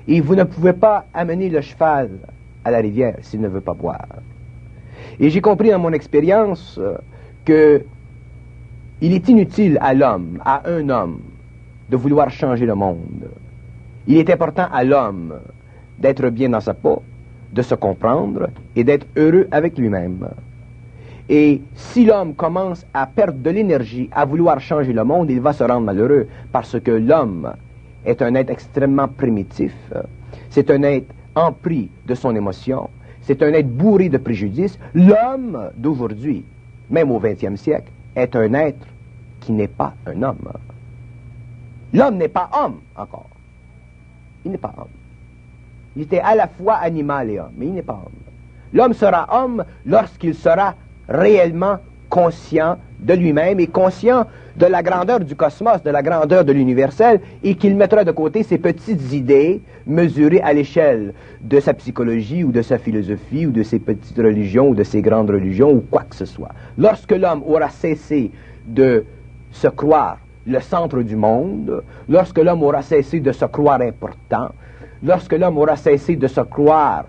[0.07, 2.09] Et vous ne pouvez pas amener le cheval
[2.63, 4.07] à la rivière s'il ne veut pas boire.
[5.19, 6.97] Et j'ai compris dans mon expérience euh,
[7.45, 7.83] que
[8.99, 11.19] il est inutile à l'homme, à un homme,
[11.89, 13.29] de vouloir changer le monde.
[14.07, 15.35] Il est important à l'homme
[15.99, 17.01] d'être bien dans sa peau,
[17.53, 20.27] de se comprendre et d'être heureux avec lui-même.
[21.29, 25.53] Et si l'homme commence à perdre de l'énergie, à vouloir changer le monde, il va
[25.53, 27.51] se rendre malheureux parce que l'homme
[28.05, 29.73] est un être extrêmement primitif.
[30.49, 32.89] C'est un être empris de son émotion.
[33.21, 34.79] C'est un être bourré de préjudices.
[34.93, 36.45] L'homme d'aujourd'hui,
[36.89, 38.88] même au XXe siècle, est un être
[39.41, 40.49] qui n'est pas un homme.
[41.93, 43.29] L'homme n'est pas homme encore.
[44.45, 44.88] Il n'est pas homme.
[45.97, 48.12] Il était à la fois animal et homme, mais il n'est pas homme.
[48.71, 50.75] L'homme sera homme lorsqu'il sera
[51.10, 56.51] réellement conscient de lui-même et conscient de la grandeur du cosmos, de la grandeur de
[56.51, 62.43] l'universel, et qu'il mettra de côté ses petites idées mesurées à l'échelle de sa psychologie
[62.43, 65.83] ou de sa philosophie ou de ses petites religions ou de ses grandes religions ou
[65.89, 66.51] quoi que ce soit.
[66.77, 68.29] Lorsque l'homme aura cessé
[68.67, 69.03] de
[69.51, 74.49] se croire le centre du monde, lorsque l'homme aura cessé de se croire important,
[75.03, 77.05] lorsque l'homme aura cessé de se croire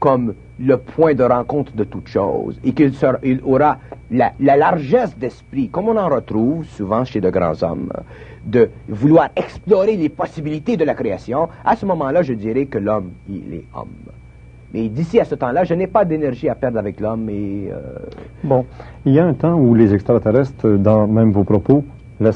[0.00, 2.92] comme le point de rencontre de toute chose et qu'il
[3.44, 3.78] aura
[4.10, 7.90] la, la largesse d'esprit, comme on en retrouve souvent chez de grands hommes,
[8.44, 13.10] de vouloir explorer les possibilités de la création, à ce moment-là, je dirais que l'homme,
[13.28, 13.88] il est homme.
[14.74, 17.68] Mais d'ici à ce temps-là, je n'ai pas d'énergie à perdre avec l'homme et...
[17.72, 17.98] euh,
[18.44, 18.66] Bon,
[19.04, 21.84] il y a un temps où les extraterrestres, dans même vos propos,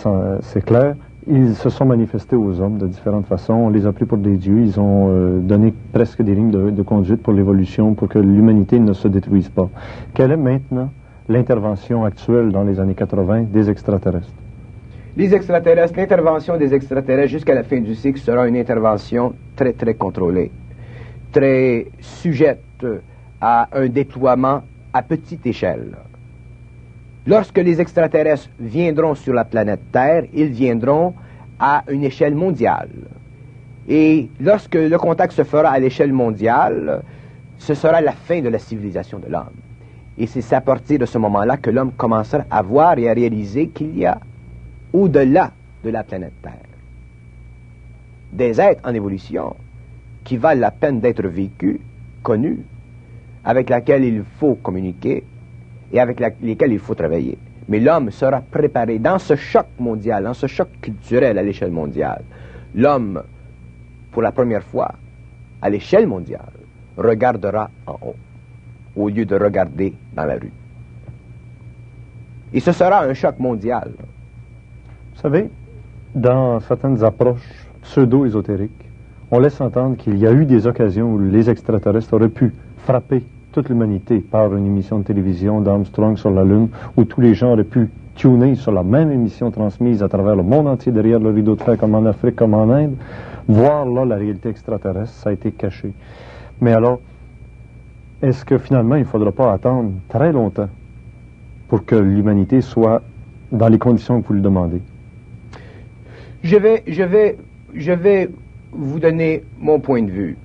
[0.05, 0.95] en- c'est clair,
[1.27, 3.55] ils se sont manifestés aux hommes de différentes façons.
[3.55, 4.61] On les a pris pour des dieux.
[4.61, 8.79] Ils ont euh, donné presque des lignes de, de conduite pour l'évolution, pour que l'humanité
[8.79, 9.69] ne se détruise pas.
[10.15, 10.91] Quelle est maintenant
[11.29, 14.33] l'intervention actuelle dans les années 80 des extraterrestres?
[15.17, 19.95] Les extraterrestres, l'intervention des extraterrestres jusqu'à la fin du cycle sera une intervention très, très
[19.95, 20.51] contrôlée,
[21.31, 22.87] très sujette
[23.41, 25.97] à un déploiement à petite échelle.
[27.27, 31.15] Lorsque les extraterrestres viendront sur la planète Terre, ils viendront
[31.59, 32.91] à une échelle mondiale.
[33.89, 37.03] Et lorsque le contact se fera à l'échelle mondiale,
[37.59, 39.55] ce sera la fin de la civilisation de l'homme.
[40.19, 43.69] Et c'est à partir de ce moment-là que l'homme commencera à voir et à réaliser
[43.69, 44.19] qu'il y a
[44.93, 45.53] au-delà
[45.85, 46.53] de la planète Terre.
[48.33, 49.55] Des êtres en évolution
[50.25, 51.79] qui valent la peine d'être vécus,
[52.23, 52.61] connus,
[53.45, 55.25] avec laquelle il faut communiquer
[55.93, 57.39] et avec lesquelles il faut travailler.
[57.69, 62.23] Mais l'homme sera préparé dans ce choc mondial, dans ce choc culturel à l'échelle mondiale.
[62.75, 63.23] L'homme,
[64.11, 64.93] pour la première fois,
[65.61, 66.53] à l'échelle mondiale,
[66.97, 68.17] regardera en haut,
[68.97, 70.53] au lieu de regarder dans la rue.
[72.53, 73.93] Et ce sera un choc mondial.
[75.15, 75.49] Vous savez,
[76.15, 78.91] dans certaines approches pseudo-ésotériques,
[79.31, 83.23] on laisse entendre qu'il y a eu des occasions où les extraterrestres auraient pu frapper
[83.53, 87.53] toute l'humanité par une émission de télévision d'Armstrong sur la Lune, où tous les gens
[87.53, 91.31] auraient pu tuner sur la même émission transmise à travers le monde entier derrière le
[91.31, 92.97] rideau de fer, comme en Afrique, comme en Inde,
[93.47, 95.93] voir là la réalité extraterrestre, ça a été caché.
[96.61, 97.01] Mais alors,
[98.23, 100.69] est-ce que finalement, il ne faudra pas attendre très longtemps
[101.69, 103.03] pour que l'humanité soit
[103.51, 104.81] dans les conditions que vous le demandez?
[106.43, 107.37] Je vais, je vais,
[107.75, 108.31] je vais
[108.73, 110.37] vous donner mon point de vue.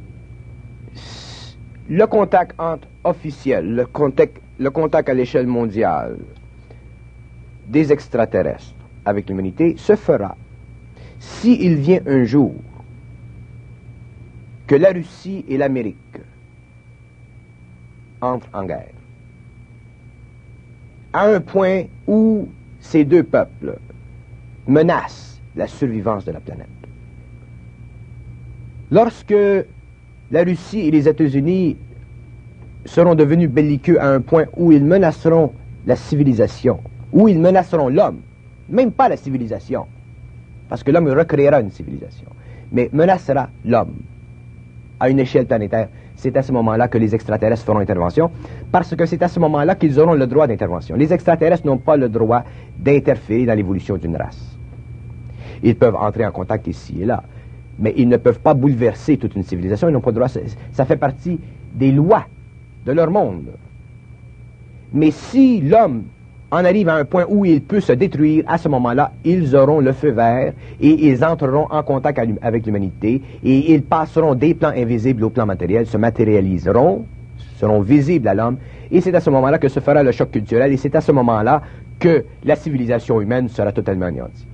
[1.90, 6.18] Le contact entre officiel, le contact, le contact à l'échelle mondiale
[7.68, 8.74] des extraterrestres
[9.06, 10.36] avec l'humanité se fera
[11.20, 12.56] s'il vient un jour
[14.68, 15.98] que la Russie et l'Amérique
[18.20, 18.92] entrent en guerre.
[21.14, 22.50] À un point où
[22.82, 23.78] ces deux peuples
[24.68, 26.68] menacent la survivance de la planète.
[28.92, 29.34] Lorsque
[30.32, 31.78] la Russie et les États-Unis
[32.86, 35.52] seront devenus belliqueux à un point où ils menaceront
[35.86, 36.80] la civilisation,
[37.14, 38.20] où ils menaceront l'homme,
[38.70, 39.86] même pas la civilisation,
[40.70, 42.28] parce que l'homme recréera une civilisation,
[42.72, 43.96] mais menacera l'homme
[45.00, 45.90] à une échelle planétaire.
[46.16, 48.32] C'est à ce moment-là que les extraterrestres feront intervention,
[48.72, 50.96] parce que c'est à ce moment-là qu'ils auront le droit d'intervention.
[50.96, 52.44] Les extraterrestres n'ont pas le droit
[52.78, 54.58] d'interférer dans l'évolution d'une race.
[55.64, 57.24] Ils peuvent entrer en contact ici et là,
[57.80, 59.90] mais ils ne peuvent pas bouleverser toute une civilisation.
[59.90, 60.28] Ils n'ont pas le droit.
[60.72, 61.40] Ça fait partie
[61.74, 62.26] des lois
[62.86, 63.48] de leur monde.
[64.94, 66.04] Mais si l'homme
[66.50, 69.82] en arrive à un point où il peut se détruire, à ce moment-là, ils auront
[69.82, 74.72] le feu vert et ils entreront en contact avec l'humanité et ils passeront des plans
[74.76, 77.06] invisibles au plan matériel, se matérialiseront,
[77.58, 78.58] seront visibles à l'homme
[78.90, 81.12] et c'est à ce moment-là que se fera le choc culturel et c'est à ce
[81.12, 81.62] moment-là
[82.00, 84.48] que la civilisation humaine sera totalement anéantie.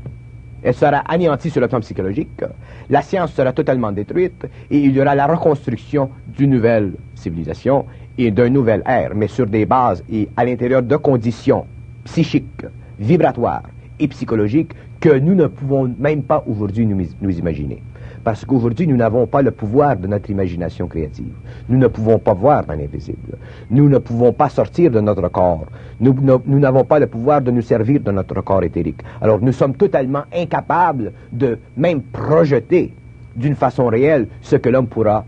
[0.64, 2.42] Elle sera anéantie sur le plan psychologique,
[2.90, 7.86] la science sera totalement détruite et il y aura la reconstruction d'une nouvelle civilisation
[8.18, 11.66] et d'un nouvel ère, mais sur des bases et à l'intérieur de conditions
[12.06, 12.66] psychiques,
[12.98, 13.64] vibratoires
[14.00, 14.72] et psychologiques
[15.02, 17.84] que nous ne pouvons même pas aujourd'hui nous, nous imaginer.
[18.24, 21.34] Parce qu'aujourd'hui, nous n'avons pas le pouvoir de notre imagination créative.
[21.68, 23.38] Nous ne pouvons pas voir dans l'invisible.
[23.70, 25.66] Nous ne pouvons pas sortir de notre corps.
[26.00, 26.14] Nous
[26.60, 29.02] n'avons pas le pouvoir de nous servir de notre corps éthérique.
[29.22, 32.94] Alors, nous sommes totalement incapables de même projeter
[33.36, 35.26] d'une façon réelle ce que l'homme pourra,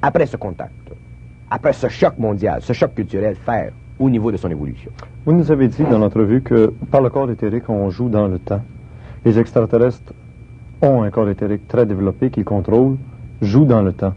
[0.00, 0.72] après ce contact,
[1.50, 4.90] après ce choc mondial, ce choc culturel, faire au niveau de son évolution.
[5.24, 8.40] Vous nous avez dit dans l'entrevue que par le corps éthérique, on joue dans le
[8.40, 8.62] temps.
[9.24, 10.12] Les extraterrestres
[10.82, 12.96] ont un corps éthérique très développé qu'ils contrôlent,
[13.40, 14.14] jouent dans le temps.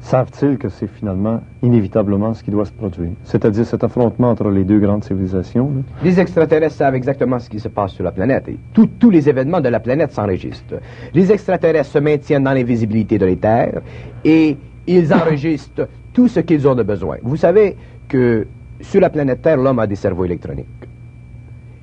[0.00, 3.12] Savent-ils que c'est finalement inévitablement ce qui doit se produire?
[3.24, 5.70] C'est-à-dire cet affrontement entre les deux grandes civilisations?
[6.02, 9.62] Les extraterrestres savent exactement ce qui se passe sur la planète et tous les événements
[9.62, 10.74] de la planète s'enregistrent.
[11.14, 13.80] Les extraterrestres se maintiennent dans l'invisibilité de l'éther
[14.22, 17.16] et ils enregistrent tout ce qu'ils ont de besoin.
[17.22, 17.74] Vous savez
[18.06, 18.46] que
[18.82, 20.66] sur la planète Terre, l'homme a des cerveaux électroniques.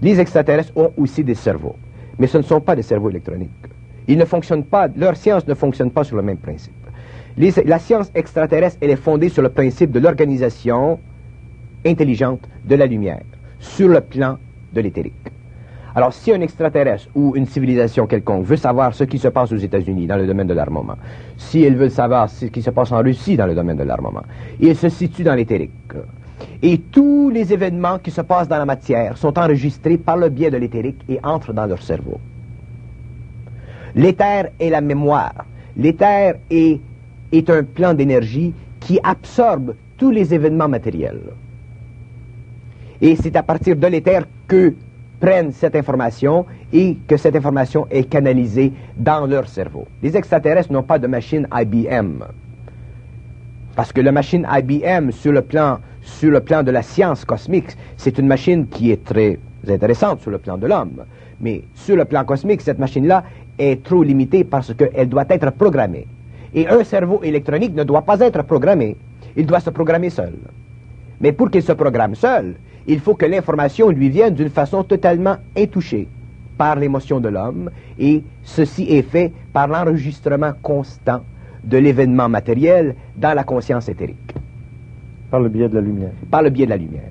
[0.04, 1.76] Les extraterrestres ont aussi des cerveaux
[2.22, 3.50] mais ce ne sont pas des cerveaux électroniques.
[4.08, 6.74] Ils ne fonctionnent pas, leur science ne fonctionne pas sur le même principe.
[7.38, 11.00] la science extraterrestre, elle est fondée sur le principe de l'organisation
[11.86, 13.24] intelligente de la lumière,
[13.60, 14.38] sur le plan
[14.74, 15.32] de l'éthérique.
[15.94, 19.58] Alors, si un extraterrestre ou une civilisation quelconque veut savoir ce qui se passe aux
[19.58, 20.96] États-Unis dans le domaine de l'armement,
[21.38, 24.24] si elle veut savoir ce qui se passe en Russie dans le domaine de l'armement,
[24.60, 25.72] il se situe dans l'éthérique.
[26.62, 30.50] Et tous les événements qui se passent dans la matière sont enregistrés par le biais
[30.50, 32.20] de l'éthérique et entrent dans leur cerveau.
[33.96, 35.46] L'éther est la mémoire.
[35.78, 36.80] L'éther est,
[37.50, 41.22] un plan d'énergie qui absorbe tous les événements matériels.
[43.00, 44.74] Et c'est à partir de l'éther que
[45.20, 49.88] prennent cette information et que cette information est canalisée dans leur cerveau.
[50.02, 52.24] Les extraterrestres n'ont pas de machine IBM.
[53.76, 57.78] Parce que la machine IBM, sur le plan sur le plan de la science cosmique,
[57.98, 59.38] c'est une machine qui est très
[59.68, 61.04] intéressante sur le plan de l'homme.
[61.40, 63.24] Mais sur le plan cosmique, cette machine-là
[63.70, 66.08] est trop limitée parce qu'elle doit être programmée.
[66.54, 68.98] Et un cerveau électronique ne doit pas être programmé.
[69.36, 70.34] Il doit se programmer seul.
[71.22, 72.56] Mais pour qu'il se programme seul,
[72.88, 76.08] il faut que l'information lui vienne d'une façon totalement intouchée
[76.58, 81.22] par l'émotion de l'homme, et ceci est fait par l'enregistrement constant
[81.64, 84.34] de l'événement matériel dans la conscience éthérique.
[85.30, 86.12] Par le biais de la lumière.
[86.30, 87.10] Par le biais de la lumière.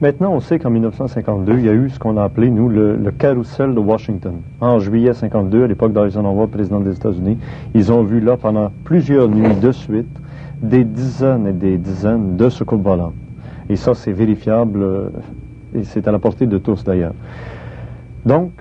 [0.00, 2.96] Maintenant, on sait qu'en 1952, il y a eu ce qu'on a appelé, nous, le,
[2.96, 4.36] le carrousel de Washington.
[4.60, 7.38] En juillet 52, à l'époque d'Eisenhower, président des États-Unis,
[7.74, 10.20] ils ont vu là, pendant plusieurs nuits de suite,
[10.62, 13.12] des dizaines et des dizaines de secours volants.
[13.68, 15.08] Et ça, c'est vérifiable, euh,
[15.74, 17.14] et c'est à la portée de tous d'ailleurs.
[18.24, 18.52] Donc,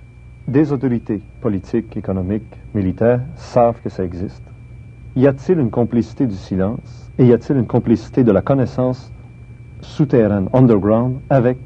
[0.47, 2.43] des autorités politiques, économiques,
[2.73, 4.43] militaires savent que ça existe.
[5.15, 9.11] Y a-t-il une complicité du silence et y a-t-il une complicité de la connaissance
[9.85, 11.57] souterraine, underground, avec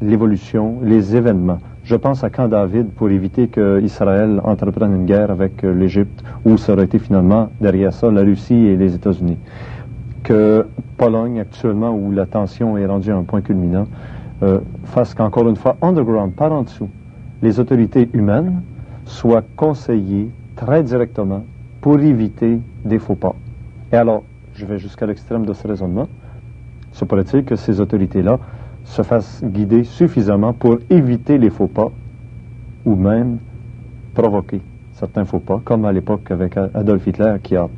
[0.00, 1.58] l'évolution, les événements.
[1.84, 6.56] Je pense à Camp David pour éviter qu'Israël entreprenne une guerre avec euh, l'Égypte, où
[6.56, 9.38] ça aurait été finalement derrière ça la Russie et les États-Unis.
[10.22, 10.66] Que
[10.96, 13.86] Pologne, actuellement, où la tension est rendue à un point culminant,
[14.42, 16.88] euh, fasse qu'encore une fois, underground, par en dessous,
[17.42, 18.62] les autorités humaines
[19.04, 21.44] soient conseillées très directement
[21.80, 23.34] pour éviter des faux pas.
[23.92, 24.24] Et alors,
[24.54, 26.08] je vais jusqu'à l'extrême de ce raisonnement.
[26.98, 28.40] Se pourrait-il que ces autorités-là
[28.82, 31.92] se fassent guider suffisamment pour éviter les faux pas
[32.84, 33.38] ou même
[34.14, 34.60] provoquer
[34.94, 37.68] certains faux pas, comme à l'époque avec Adolf Hitler qui a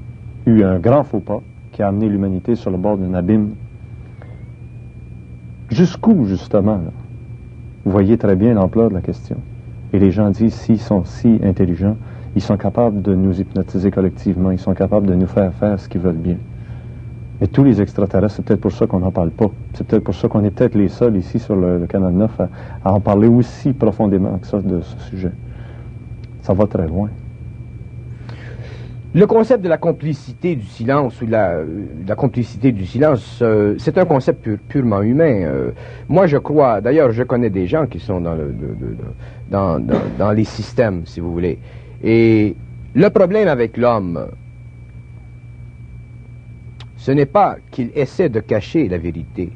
[0.47, 3.51] eu un grand faux pas, qui a amené l'humanité sur le bord d'un abîme.
[5.69, 6.81] Jusqu'où, justement,
[7.85, 9.37] vous voyez très bien l'ampleur de la question.
[9.93, 11.99] Et les gens disent, s'ils sont si intelligents,
[12.37, 15.91] ils sont capables de nous hypnotiser collectivement, ils sont capables de nous faire faire ce
[15.91, 16.39] qu'ils veulent bien.
[17.41, 19.51] Mais tous les extraterrestres, c'est peut-être pour ça qu'on n'en parle pas.
[19.73, 22.41] C'est peut-être pour ça qu'on est peut-être les seuls ici sur le, Canal 9
[22.85, 25.33] à, en parler aussi profondément que ça de ce sujet.
[26.43, 27.09] Ça va très loin.
[29.13, 31.65] Le concept de la complicité du silence ou la,
[32.15, 35.43] complicité du silence, euh, c'est un concept purement humain.
[35.43, 35.71] Euh,
[36.09, 38.55] moi, je crois, d'ailleurs, je connais des gens qui sont dans, le,
[39.51, 41.59] dans les systèmes, si vous voulez.
[42.05, 42.55] Et
[42.95, 44.27] le problème avec l'homme,
[47.01, 49.51] ce n'est pas qu'il essaie de cacher la vérité,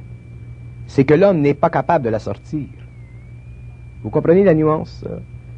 [0.87, 2.67] c'est que l'homme n'est pas capable de la sortir.
[4.03, 5.05] Vous comprenez la nuance?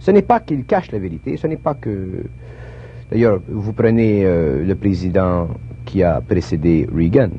[0.01, 2.25] Ce n'est pas qu'il cache la vérité, ce n'est pas que...
[3.09, 5.47] D'ailleurs, vous prenez euh, le président
[5.85, 7.31] qui a précédé Reagan.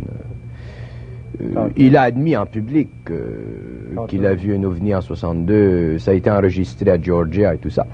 [1.41, 6.11] Euh, il a admis en public euh, qu'il a vu un ovni en 62, ça
[6.11, 7.85] a été enregistré à Georgia et tout ça.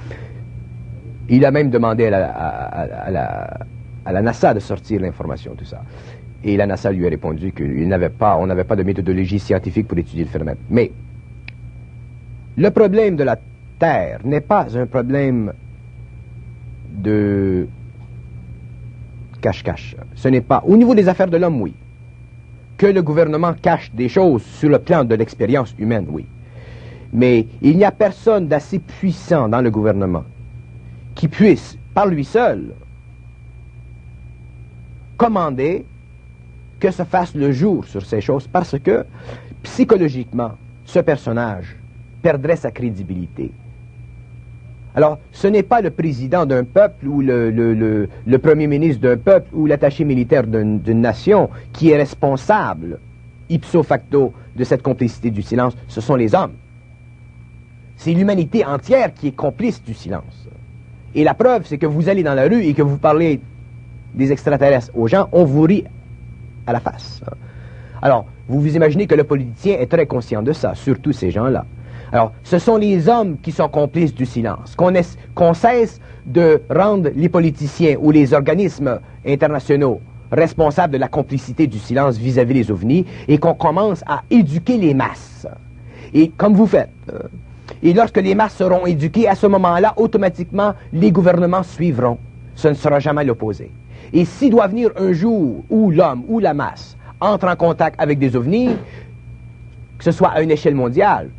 [1.29, 3.57] Il a même demandé à la, à la,
[4.05, 5.81] à la NASA de sortir l'information, tout ça.
[6.43, 9.97] Et la NASA lui a répondu qu'il n'avait pas, n'avait pas de méthodologie scientifique pour
[9.97, 10.57] étudier le phénomène.
[10.69, 10.91] Mais
[12.57, 13.37] le problème de la
[13.79, 15.53] Terre n'est pas un problème
[16.91, 17.67] de
[19.41, 19.95] cache-cache.
[20.15, 21.73] Ce n'est pas, au niveau des affaires de l'homme, oui.
[22.77, 26.25] Que le gouvernement cache des choses sur le plan de l'expérience humaine, oui.
[27.13, 30.23] Mais il n'y a personne d'assez puissant dans le gouvernement
[31.15, 32.73] qui puisse, par lui seul,
[35.17, 35.85] commander
[36.83, 39.05] que se fasse le jour sur ces choses parce que
[39.61, 40.51] psychologiquement,
[40.83, 41.77] ce personnage
[42.21, 43.51] perdrait sa crédibilité.
[44.93, 49.47] Alors, ce n'est pas le président d'un peuple ou le, le, premier ministre d'un peuple
[49.53, 52.99] ou l'attaché militaire d'une nation qui est responsable,
[53.47, 56.55] ipso facto, de cette complicité du silence, ce sont les hommes.
[57.95, 60.49] C'est l'humanité entière qui est complice du silence.
[61.15, 63.39] Et la preuve, c'est que vous allez dans la rue et que vous parlez
[64.13, 65.85] des extraterrestres aux gens, on vous rit
[66.67, 67.21] à la face.
[68.01, 71.65] Alors, vous vous imaginez que le politicien est très conscient de ça, surtout ces gens-là.
[72.11, 74.75] Alors, ce sont les hommes qui sont complices du silence.
[74.75, 79.99] Qu'on cesse de rendre les politiciens ou les organismes internationaux
[80.31, 84.93] responsables de la complicité du silence vis-à-vis des ovnis et qu'on commence à éduquer les
[84.93, 85.47] masses.
[86.13, 86.89] Et comme vous faites.
[87.11, 87.19] Euh,
[87.81, 92.17] et lorsque les masses seront éduquées, à ce moment-là, automatiquement, les gouvernements suivront.
[92.55, 93.71] Ce ne sera jamais l'opposé.
[94.13, 98.19] Et s'il doit venir un jour où l'homme ou la masse entre en contact avec
[98.19, 98.75] des ovnis,
[99.97, 101.29] que ce soit à une échelle mondiale,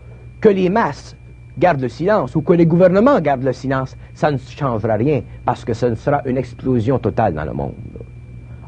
[0.40, 1.16] que les masses
[1.56, 5.64] gardent le silence ou que les gouvernements gardent le silence, ça ne changera rien parce
[5.64, 7.74] que ce sera une explosion totale dans le monde.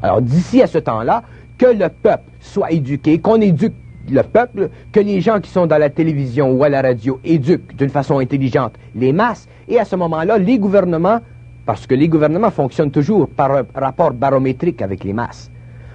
[0.02, 1.24] Alors d'ici à ce temps-là,
[1.58, 3.74] que le peuple soit éduqué, qu'on éduque
[4.08, 7.74] le peuple, que les gens qui sont dans la télévision ou à la radio éduquent
[7.76, 11.20] d'une façon intelligente les masses, et à ce moment-là, les gouvernements
[11.66, 15.50] parce que les gouvernements fonctionnent toujours par rapport barométrique avec les masses.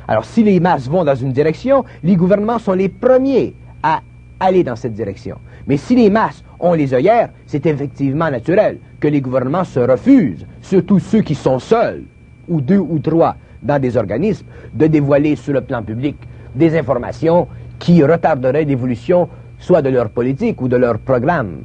[0.08, 4.02] Alors si les masses vont dans une direction, les gouvernements sont les premiers à
[4.42, 5.38] aller dans cette direction.
[5.68, 10.46] Mais si les masses ont les œillères, c'est effectivement naturel que les gouvernements se refusent,
[10.62, 12.04] surtout ceux qui sont seuls,
[12.50, 16.18] ou deux ou trois, dans des organismes, de dévoiler sur le plan public
[16.54, 17.48] des informations
[17.80, 21.62] qui retarderaient l'évolution soit de leur politique ou de leur programme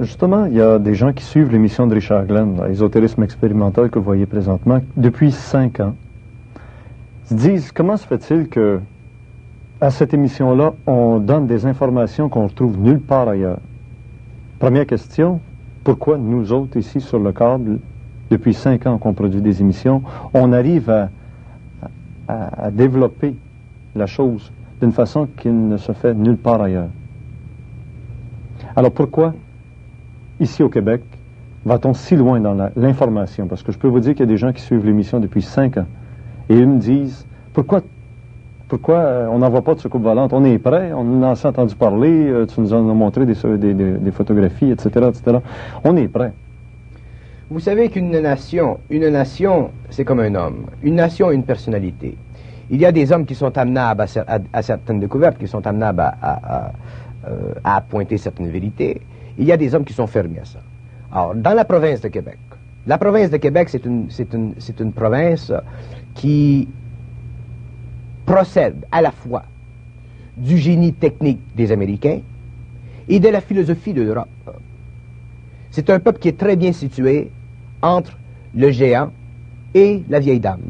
[0.00, 3.98] Justement, il y a des gens qui suivent l'émission de Richard Glenn, l'ésotérisme expérimental que
[4.00, 5.94] vous voyez présentement, depuis cinq ans.
[7.24, 8.80] Ils se disent, comment se fait-il que
[9.80, 13.60] À cette émission-là, on donne des informations qu'on retrouve nulle part ailleurs?
[14.58, 15.40] Première question,
[15.84, 17.78] pourquoi nous autres ici sur le câble,
[18.30, 20.02] depuis cinq ans qu'on produit des émissions,
[20.34, 20.90] on arrive
[22.26, 23.36] à développer
[23.94, 26.88] la chose d'une façon qui ne se fait nulle part ailleurs?
[28.78, 29.34] Alors pourquoi,
[30.38, 31.00] ici au Québec,
[31.64, 33.48] va-t-on si loin dans l'information?
[33.48, 35.42] Parce que je peux vous dire qu'il y a des gens qui suivent l'émission depuis
[35.42, 35.86] cinq ans.
[36.48, 37.80] Et ils me disent, pourquoi,
[38.68, 40.32] pourquoi euh, on n'envoie pas de soucoupe volante?
[40.32, 43.34] On est prêt, on en a entendu parler, euh, tu nous en as montré des,
[44.12, 45.38] photographies, etc., etc.
[45.82, 46.30] On est prêt.
[47.50, 50.66] Vous savez qu'une nation, une nation, c'est comme un homme.
[50.84, 52.16] Une nation a une personnalité.
[52.70, 55.48] Il y a des hommes qui sont amenables à, cer- à- à certaines découvertes, qui
[55.48, 56.70] sont amenables à,
[57.28, 59.00] euh, à pointer certaines vérités.
[59.38, 60.60] Il y a des hommes qui sont fermés à ça.
[61.12, 62.38] Alors, dans la province de Québec,
[62.86, 65.52] la province de Québec, c'est une, une, une province
[66.14, 66.68] qui
[68.26, 69.44] procède à la fois
[70.36, 72.20] du génie technique des Américains
[73.08, 74.28] et de la philosophie de l'Europe.
[75.70, 77.30] C'est un peuple qui est très bien situé
[77.82, 78.16] entre
[78.54, 79.10] le géant
[79.74, 80.60] et la vieille dame.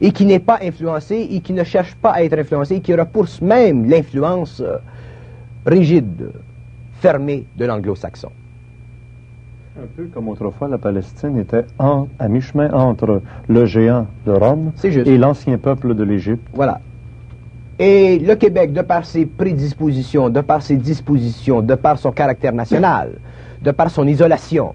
[0.00, 3.40] Et qui n'est pas influencé et qui ne cherche pas à être influencé, qui repousse
[3.40, 4.76] même l'influence euh,
[5.66, 6.30] rigide,
[7.00, 8.30] fermée de l'anglo-saxon.
[9.76, 14.72] Un peu comme autrefois, la Palestine était en- à mi-chemin entre le géant de Rome
[14.84, 16.46] et l'ancien peuple de l'Égypte.
[16.52, 16.80] Voilà.
[17.78, 22.52] Et le Québec, de par ses prédispositions, de par ses dispositions, de par son caractère
[22.52, 23.14] national,
[23.60, 24.74] de par son isolation,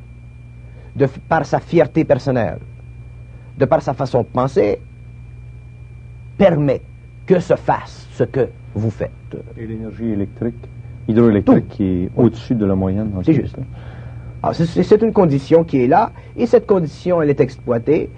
[0.98, 2.60] de par sa fierté personnelle,
[3.58, 4.80] de par sa façon de penser,
[6.38, 6.82] permet
[7.26, 9.12] que se fasse ce que vous faites.
[9.58, 10.56] Et l'énergie électrique,
[11.10, 11.76] hydroélectrique Tout.
[11.76, 13.12] qui est au-dessus de la moyenne.
[13.24, 13.58] C'est juste.
[14.42, 18.10] Alors, c'est- une condition qui est là, et cette condition, elle est exploitée,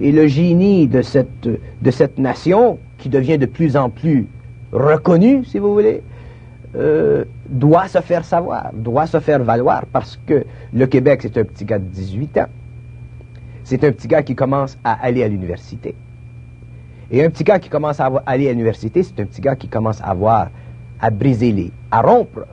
[0.00, 4.26] et le génie de cette, de cette nation, qui devient de plus en plus
[4.72, 6.02] reconnue, si vous voulez,
[6.76, 11.44] euh, doit se faire savoir, doit se faire valoir, parce que le Québec, c'est un
[11.44, 12.46] petit gars de 18 ans.
[13.64, 15.94] C'est un petit gars qui commence à aller à l'université.
[17.10, 19.68] Et un petit gars qui commence à aller à l'université, c'est un petit gars qui
[19.68, 20.48] commence à avoir,
[21.00, 22.46] à briser les, à rompre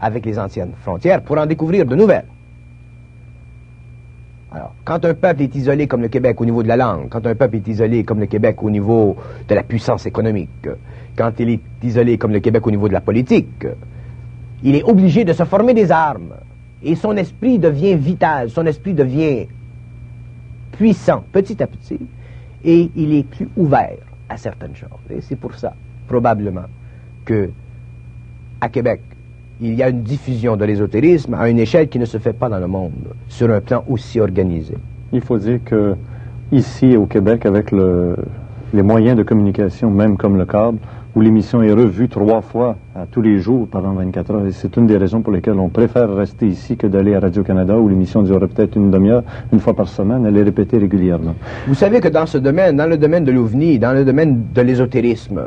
[0.00, 2.26] avec les anciennes frontières pour en découvrir de nouvelles.
[4.52, 7.24] Alors, quand un peuple est isolé comme le Québec au niveau de la langue, quand
[7.24, 9.16] un peuple est isolé comme le Québec au niveau
[9.48, 10.68] de la puissance économique,
[11.16, 13.66] quand il est isolé comme le Québec au niveau de la politique,
[14.64, 16.34] il est obligé de se former des armes.
[16.82, 19.46] Et son esprit devient vital, son esprit devient
[20.72, 22.00] puissant petit à petit,
[22.64, 24.88] et il est plus ouvert à certaines choses.
[25.10, 25.74] Et c'est pour ça,
[26.08, 26.64] probablement,
[27.24, 27.50] que
[28.60, 29.00] à Québec,
[29.60, 32.48] il y a une diffusion de l'ésotérisme à une échelle qui ne se fait pas
[32.48, 32.92] dans le monde,
[33.28, 34.74] sur un plan aussi organisé.
[35.12, 35.94] Il faut dire que
[36.52, 38.16] ici au Québec, avec le-
[38.72, 40.78] les moyens de communication, même comme le câble,
[41.16, 44.76] où l'émission est revue trois fois à tous les jours pendant 24 heures, et c'est
[44.76, 48.22] une des raisons pour lesquelles on préfère rester ici que d'aller à Radio-Canada, où l'émission
[48.22, 51.34] durerait peut-être une demi-heure, une fois par semaine, elle est répétée régulièrement.
[51.66, 54.60] Vous savez que dans ce domaine, dans le domaine de l'OVNI, dans le domaine de
[54.62, 55.40] l'ésotérisme,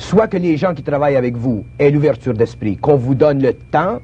[0.00, 3.52] soit que les gens qui travaillent avec vous aient l'ouverture d'esprit, qu'on vous donne le
[3.52, 4.00] temps,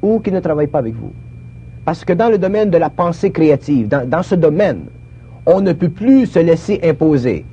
[0.00, 1.12] ou qu'ils ne travaillent pas avec vous.
[1.84, 4.84] Parce que dans le domaine de la pensée créative, dans, ce domaine,
[5.44, 7.44] on ne peut plus se laisser imposer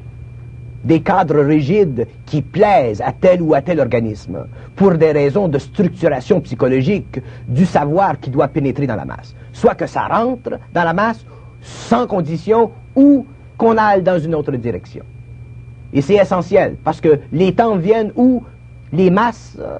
[0.83, 5.57] des cadres rigides qui plaisent à tel ou à tel organisme pour des raisons de
[5.57, 9.33] structuration psychologique du savoir qui doit pénétrer dans la masse.
[9.53, 11.25] Soit que ça rentre dans la masse
[11.61, 13.25] sans condition ou
[13.57, 15.03] qu'on aille dans une autre direction.
[15.93, 18.43] Et c'est essentiel parce que les temps viennent où
[18.91, 19.77] les masses euh,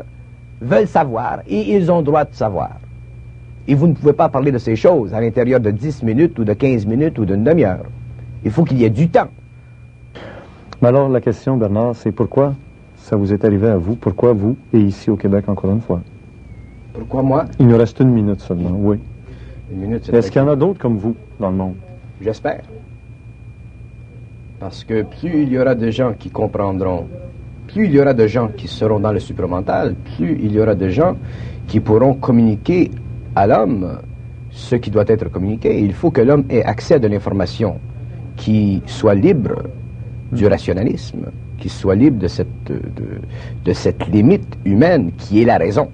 [0.62, 2.72] veulent savoir et ils ont droit de savoir.
[3.68, 6.44] Et vous ne pouvez pas parler de ces choses à l'intérieur de 10 minutes ou
[6.44, 7.86] de 15 minutes ou d'une demi-heure.
[8.44, 9.30] Il faut qu'il y ait du temps.
[10.82, 12.54] Mais alors, la question, Bernard, c'est pourquoi
[12.98, 13.96] ça vous est arrivé à vous?
[13.96, 16.02] Pourquoi vous, et ici au Québec, encore une fois?
[16.94, 17.46] Pourquoi moi?
[17.60, 19.00] Il nous reste une minute seulement, oui.
[19.72, 21.76] Une minute, c'est Est-ce qu'il y en a d'autres comme vous dans le monde?
[22.22, 22.62] J'espère.
[24.64, 27.06] Parce que plus il y aura de gens qui comprendront,
[27.68, 30.74] plus il y aura de gens qui seront dans le supramental, plus il y aura
[30.74, 31.18] de gens
[31.68, 32.90] qui pourront communiquer
[33.36, 33.98] à l'homme
[34.52, 35.82] ce qui doit être communiqué.
[35.82, 37.78] Il faut que l'homme ait accès à de l'information
[38.38, 39.64] qui soit libre
[40.32, 41.26] du rationalisme,
[41.58, 42.48] qui soit libre de cette,
[43.66, 45.90] de, cette limite humaine qui est la raison.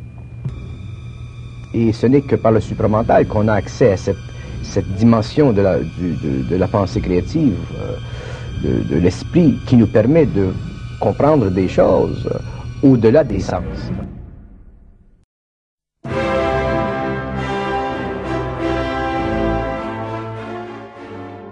[1.73, 4.15] Et ce n'est que par le supramental qu'on a accès à cette,
[4.61, 7.95] cette dimension de la, de la pensée créative, euh,
[8.63, 10.49] de, l'esprit, qui nous permet de
[10.99, 12.29] comprendre des choses
[12.83, 13.91] au-delà des sens.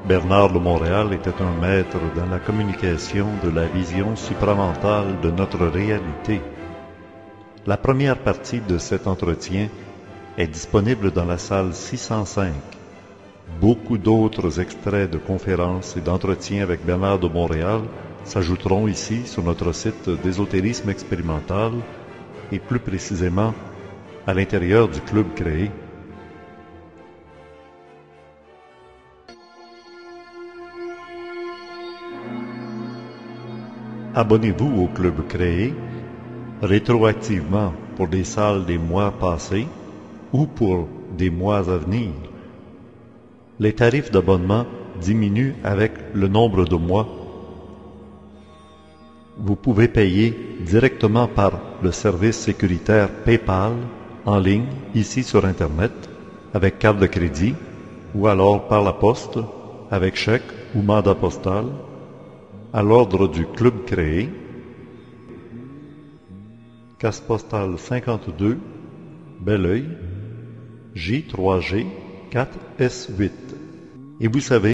[0.08, 5.66] Bernard de Montréal était un maître dans la communication de la vision supramentale de notre
[5.68, 6.40] réalité.
[7.66, 9.68] La première partie de cet entretien
[10.38, 12.54] est disponible dans la salle 605.
[13.62, 17.82] Beaucoup d'autres extraits de conférences et d'entretiens avec Bernard de Montréal
[18.24, 21.72] s'ajouteront ici sur notre site d'ésotérisme expérimental
[22.52, 23.54] et plus précisément
[24.28, 25.72] à l'intérieur du club créé.
[34.14, 35.74] Abonnez-vous au club créé
[36.62, 39.68] rétroactivement pour des salles des mois passés
[40.34, 40.88] ou pour
[41.18, 42.12] des mois à venir.
[43.60, 44.66] Les tarifs d'abonnement
[45.02, 47.08] diminuent avec le nombre de mois.
[49.38, 53.74] Vous pouvez payer directement par le service sécuritaire PayPal
[54.26, 55.92] en ligne ici sur Internet
[56.54, 57.56] avec carte de crédit
[58.14, 59.40] ou alors par la poste
[59.90, 61.66] avec chèque ou mandat postal
[62.74, 64.30] à l'ordre du club créé.
[67.00, 68.58] Casse postale 52,
[69.40, 69.86] Belleuil,
[70.96, 71.86] J3G
[72.32, 73.47] 4S8.
[74.20, 74.66] Et vous savez,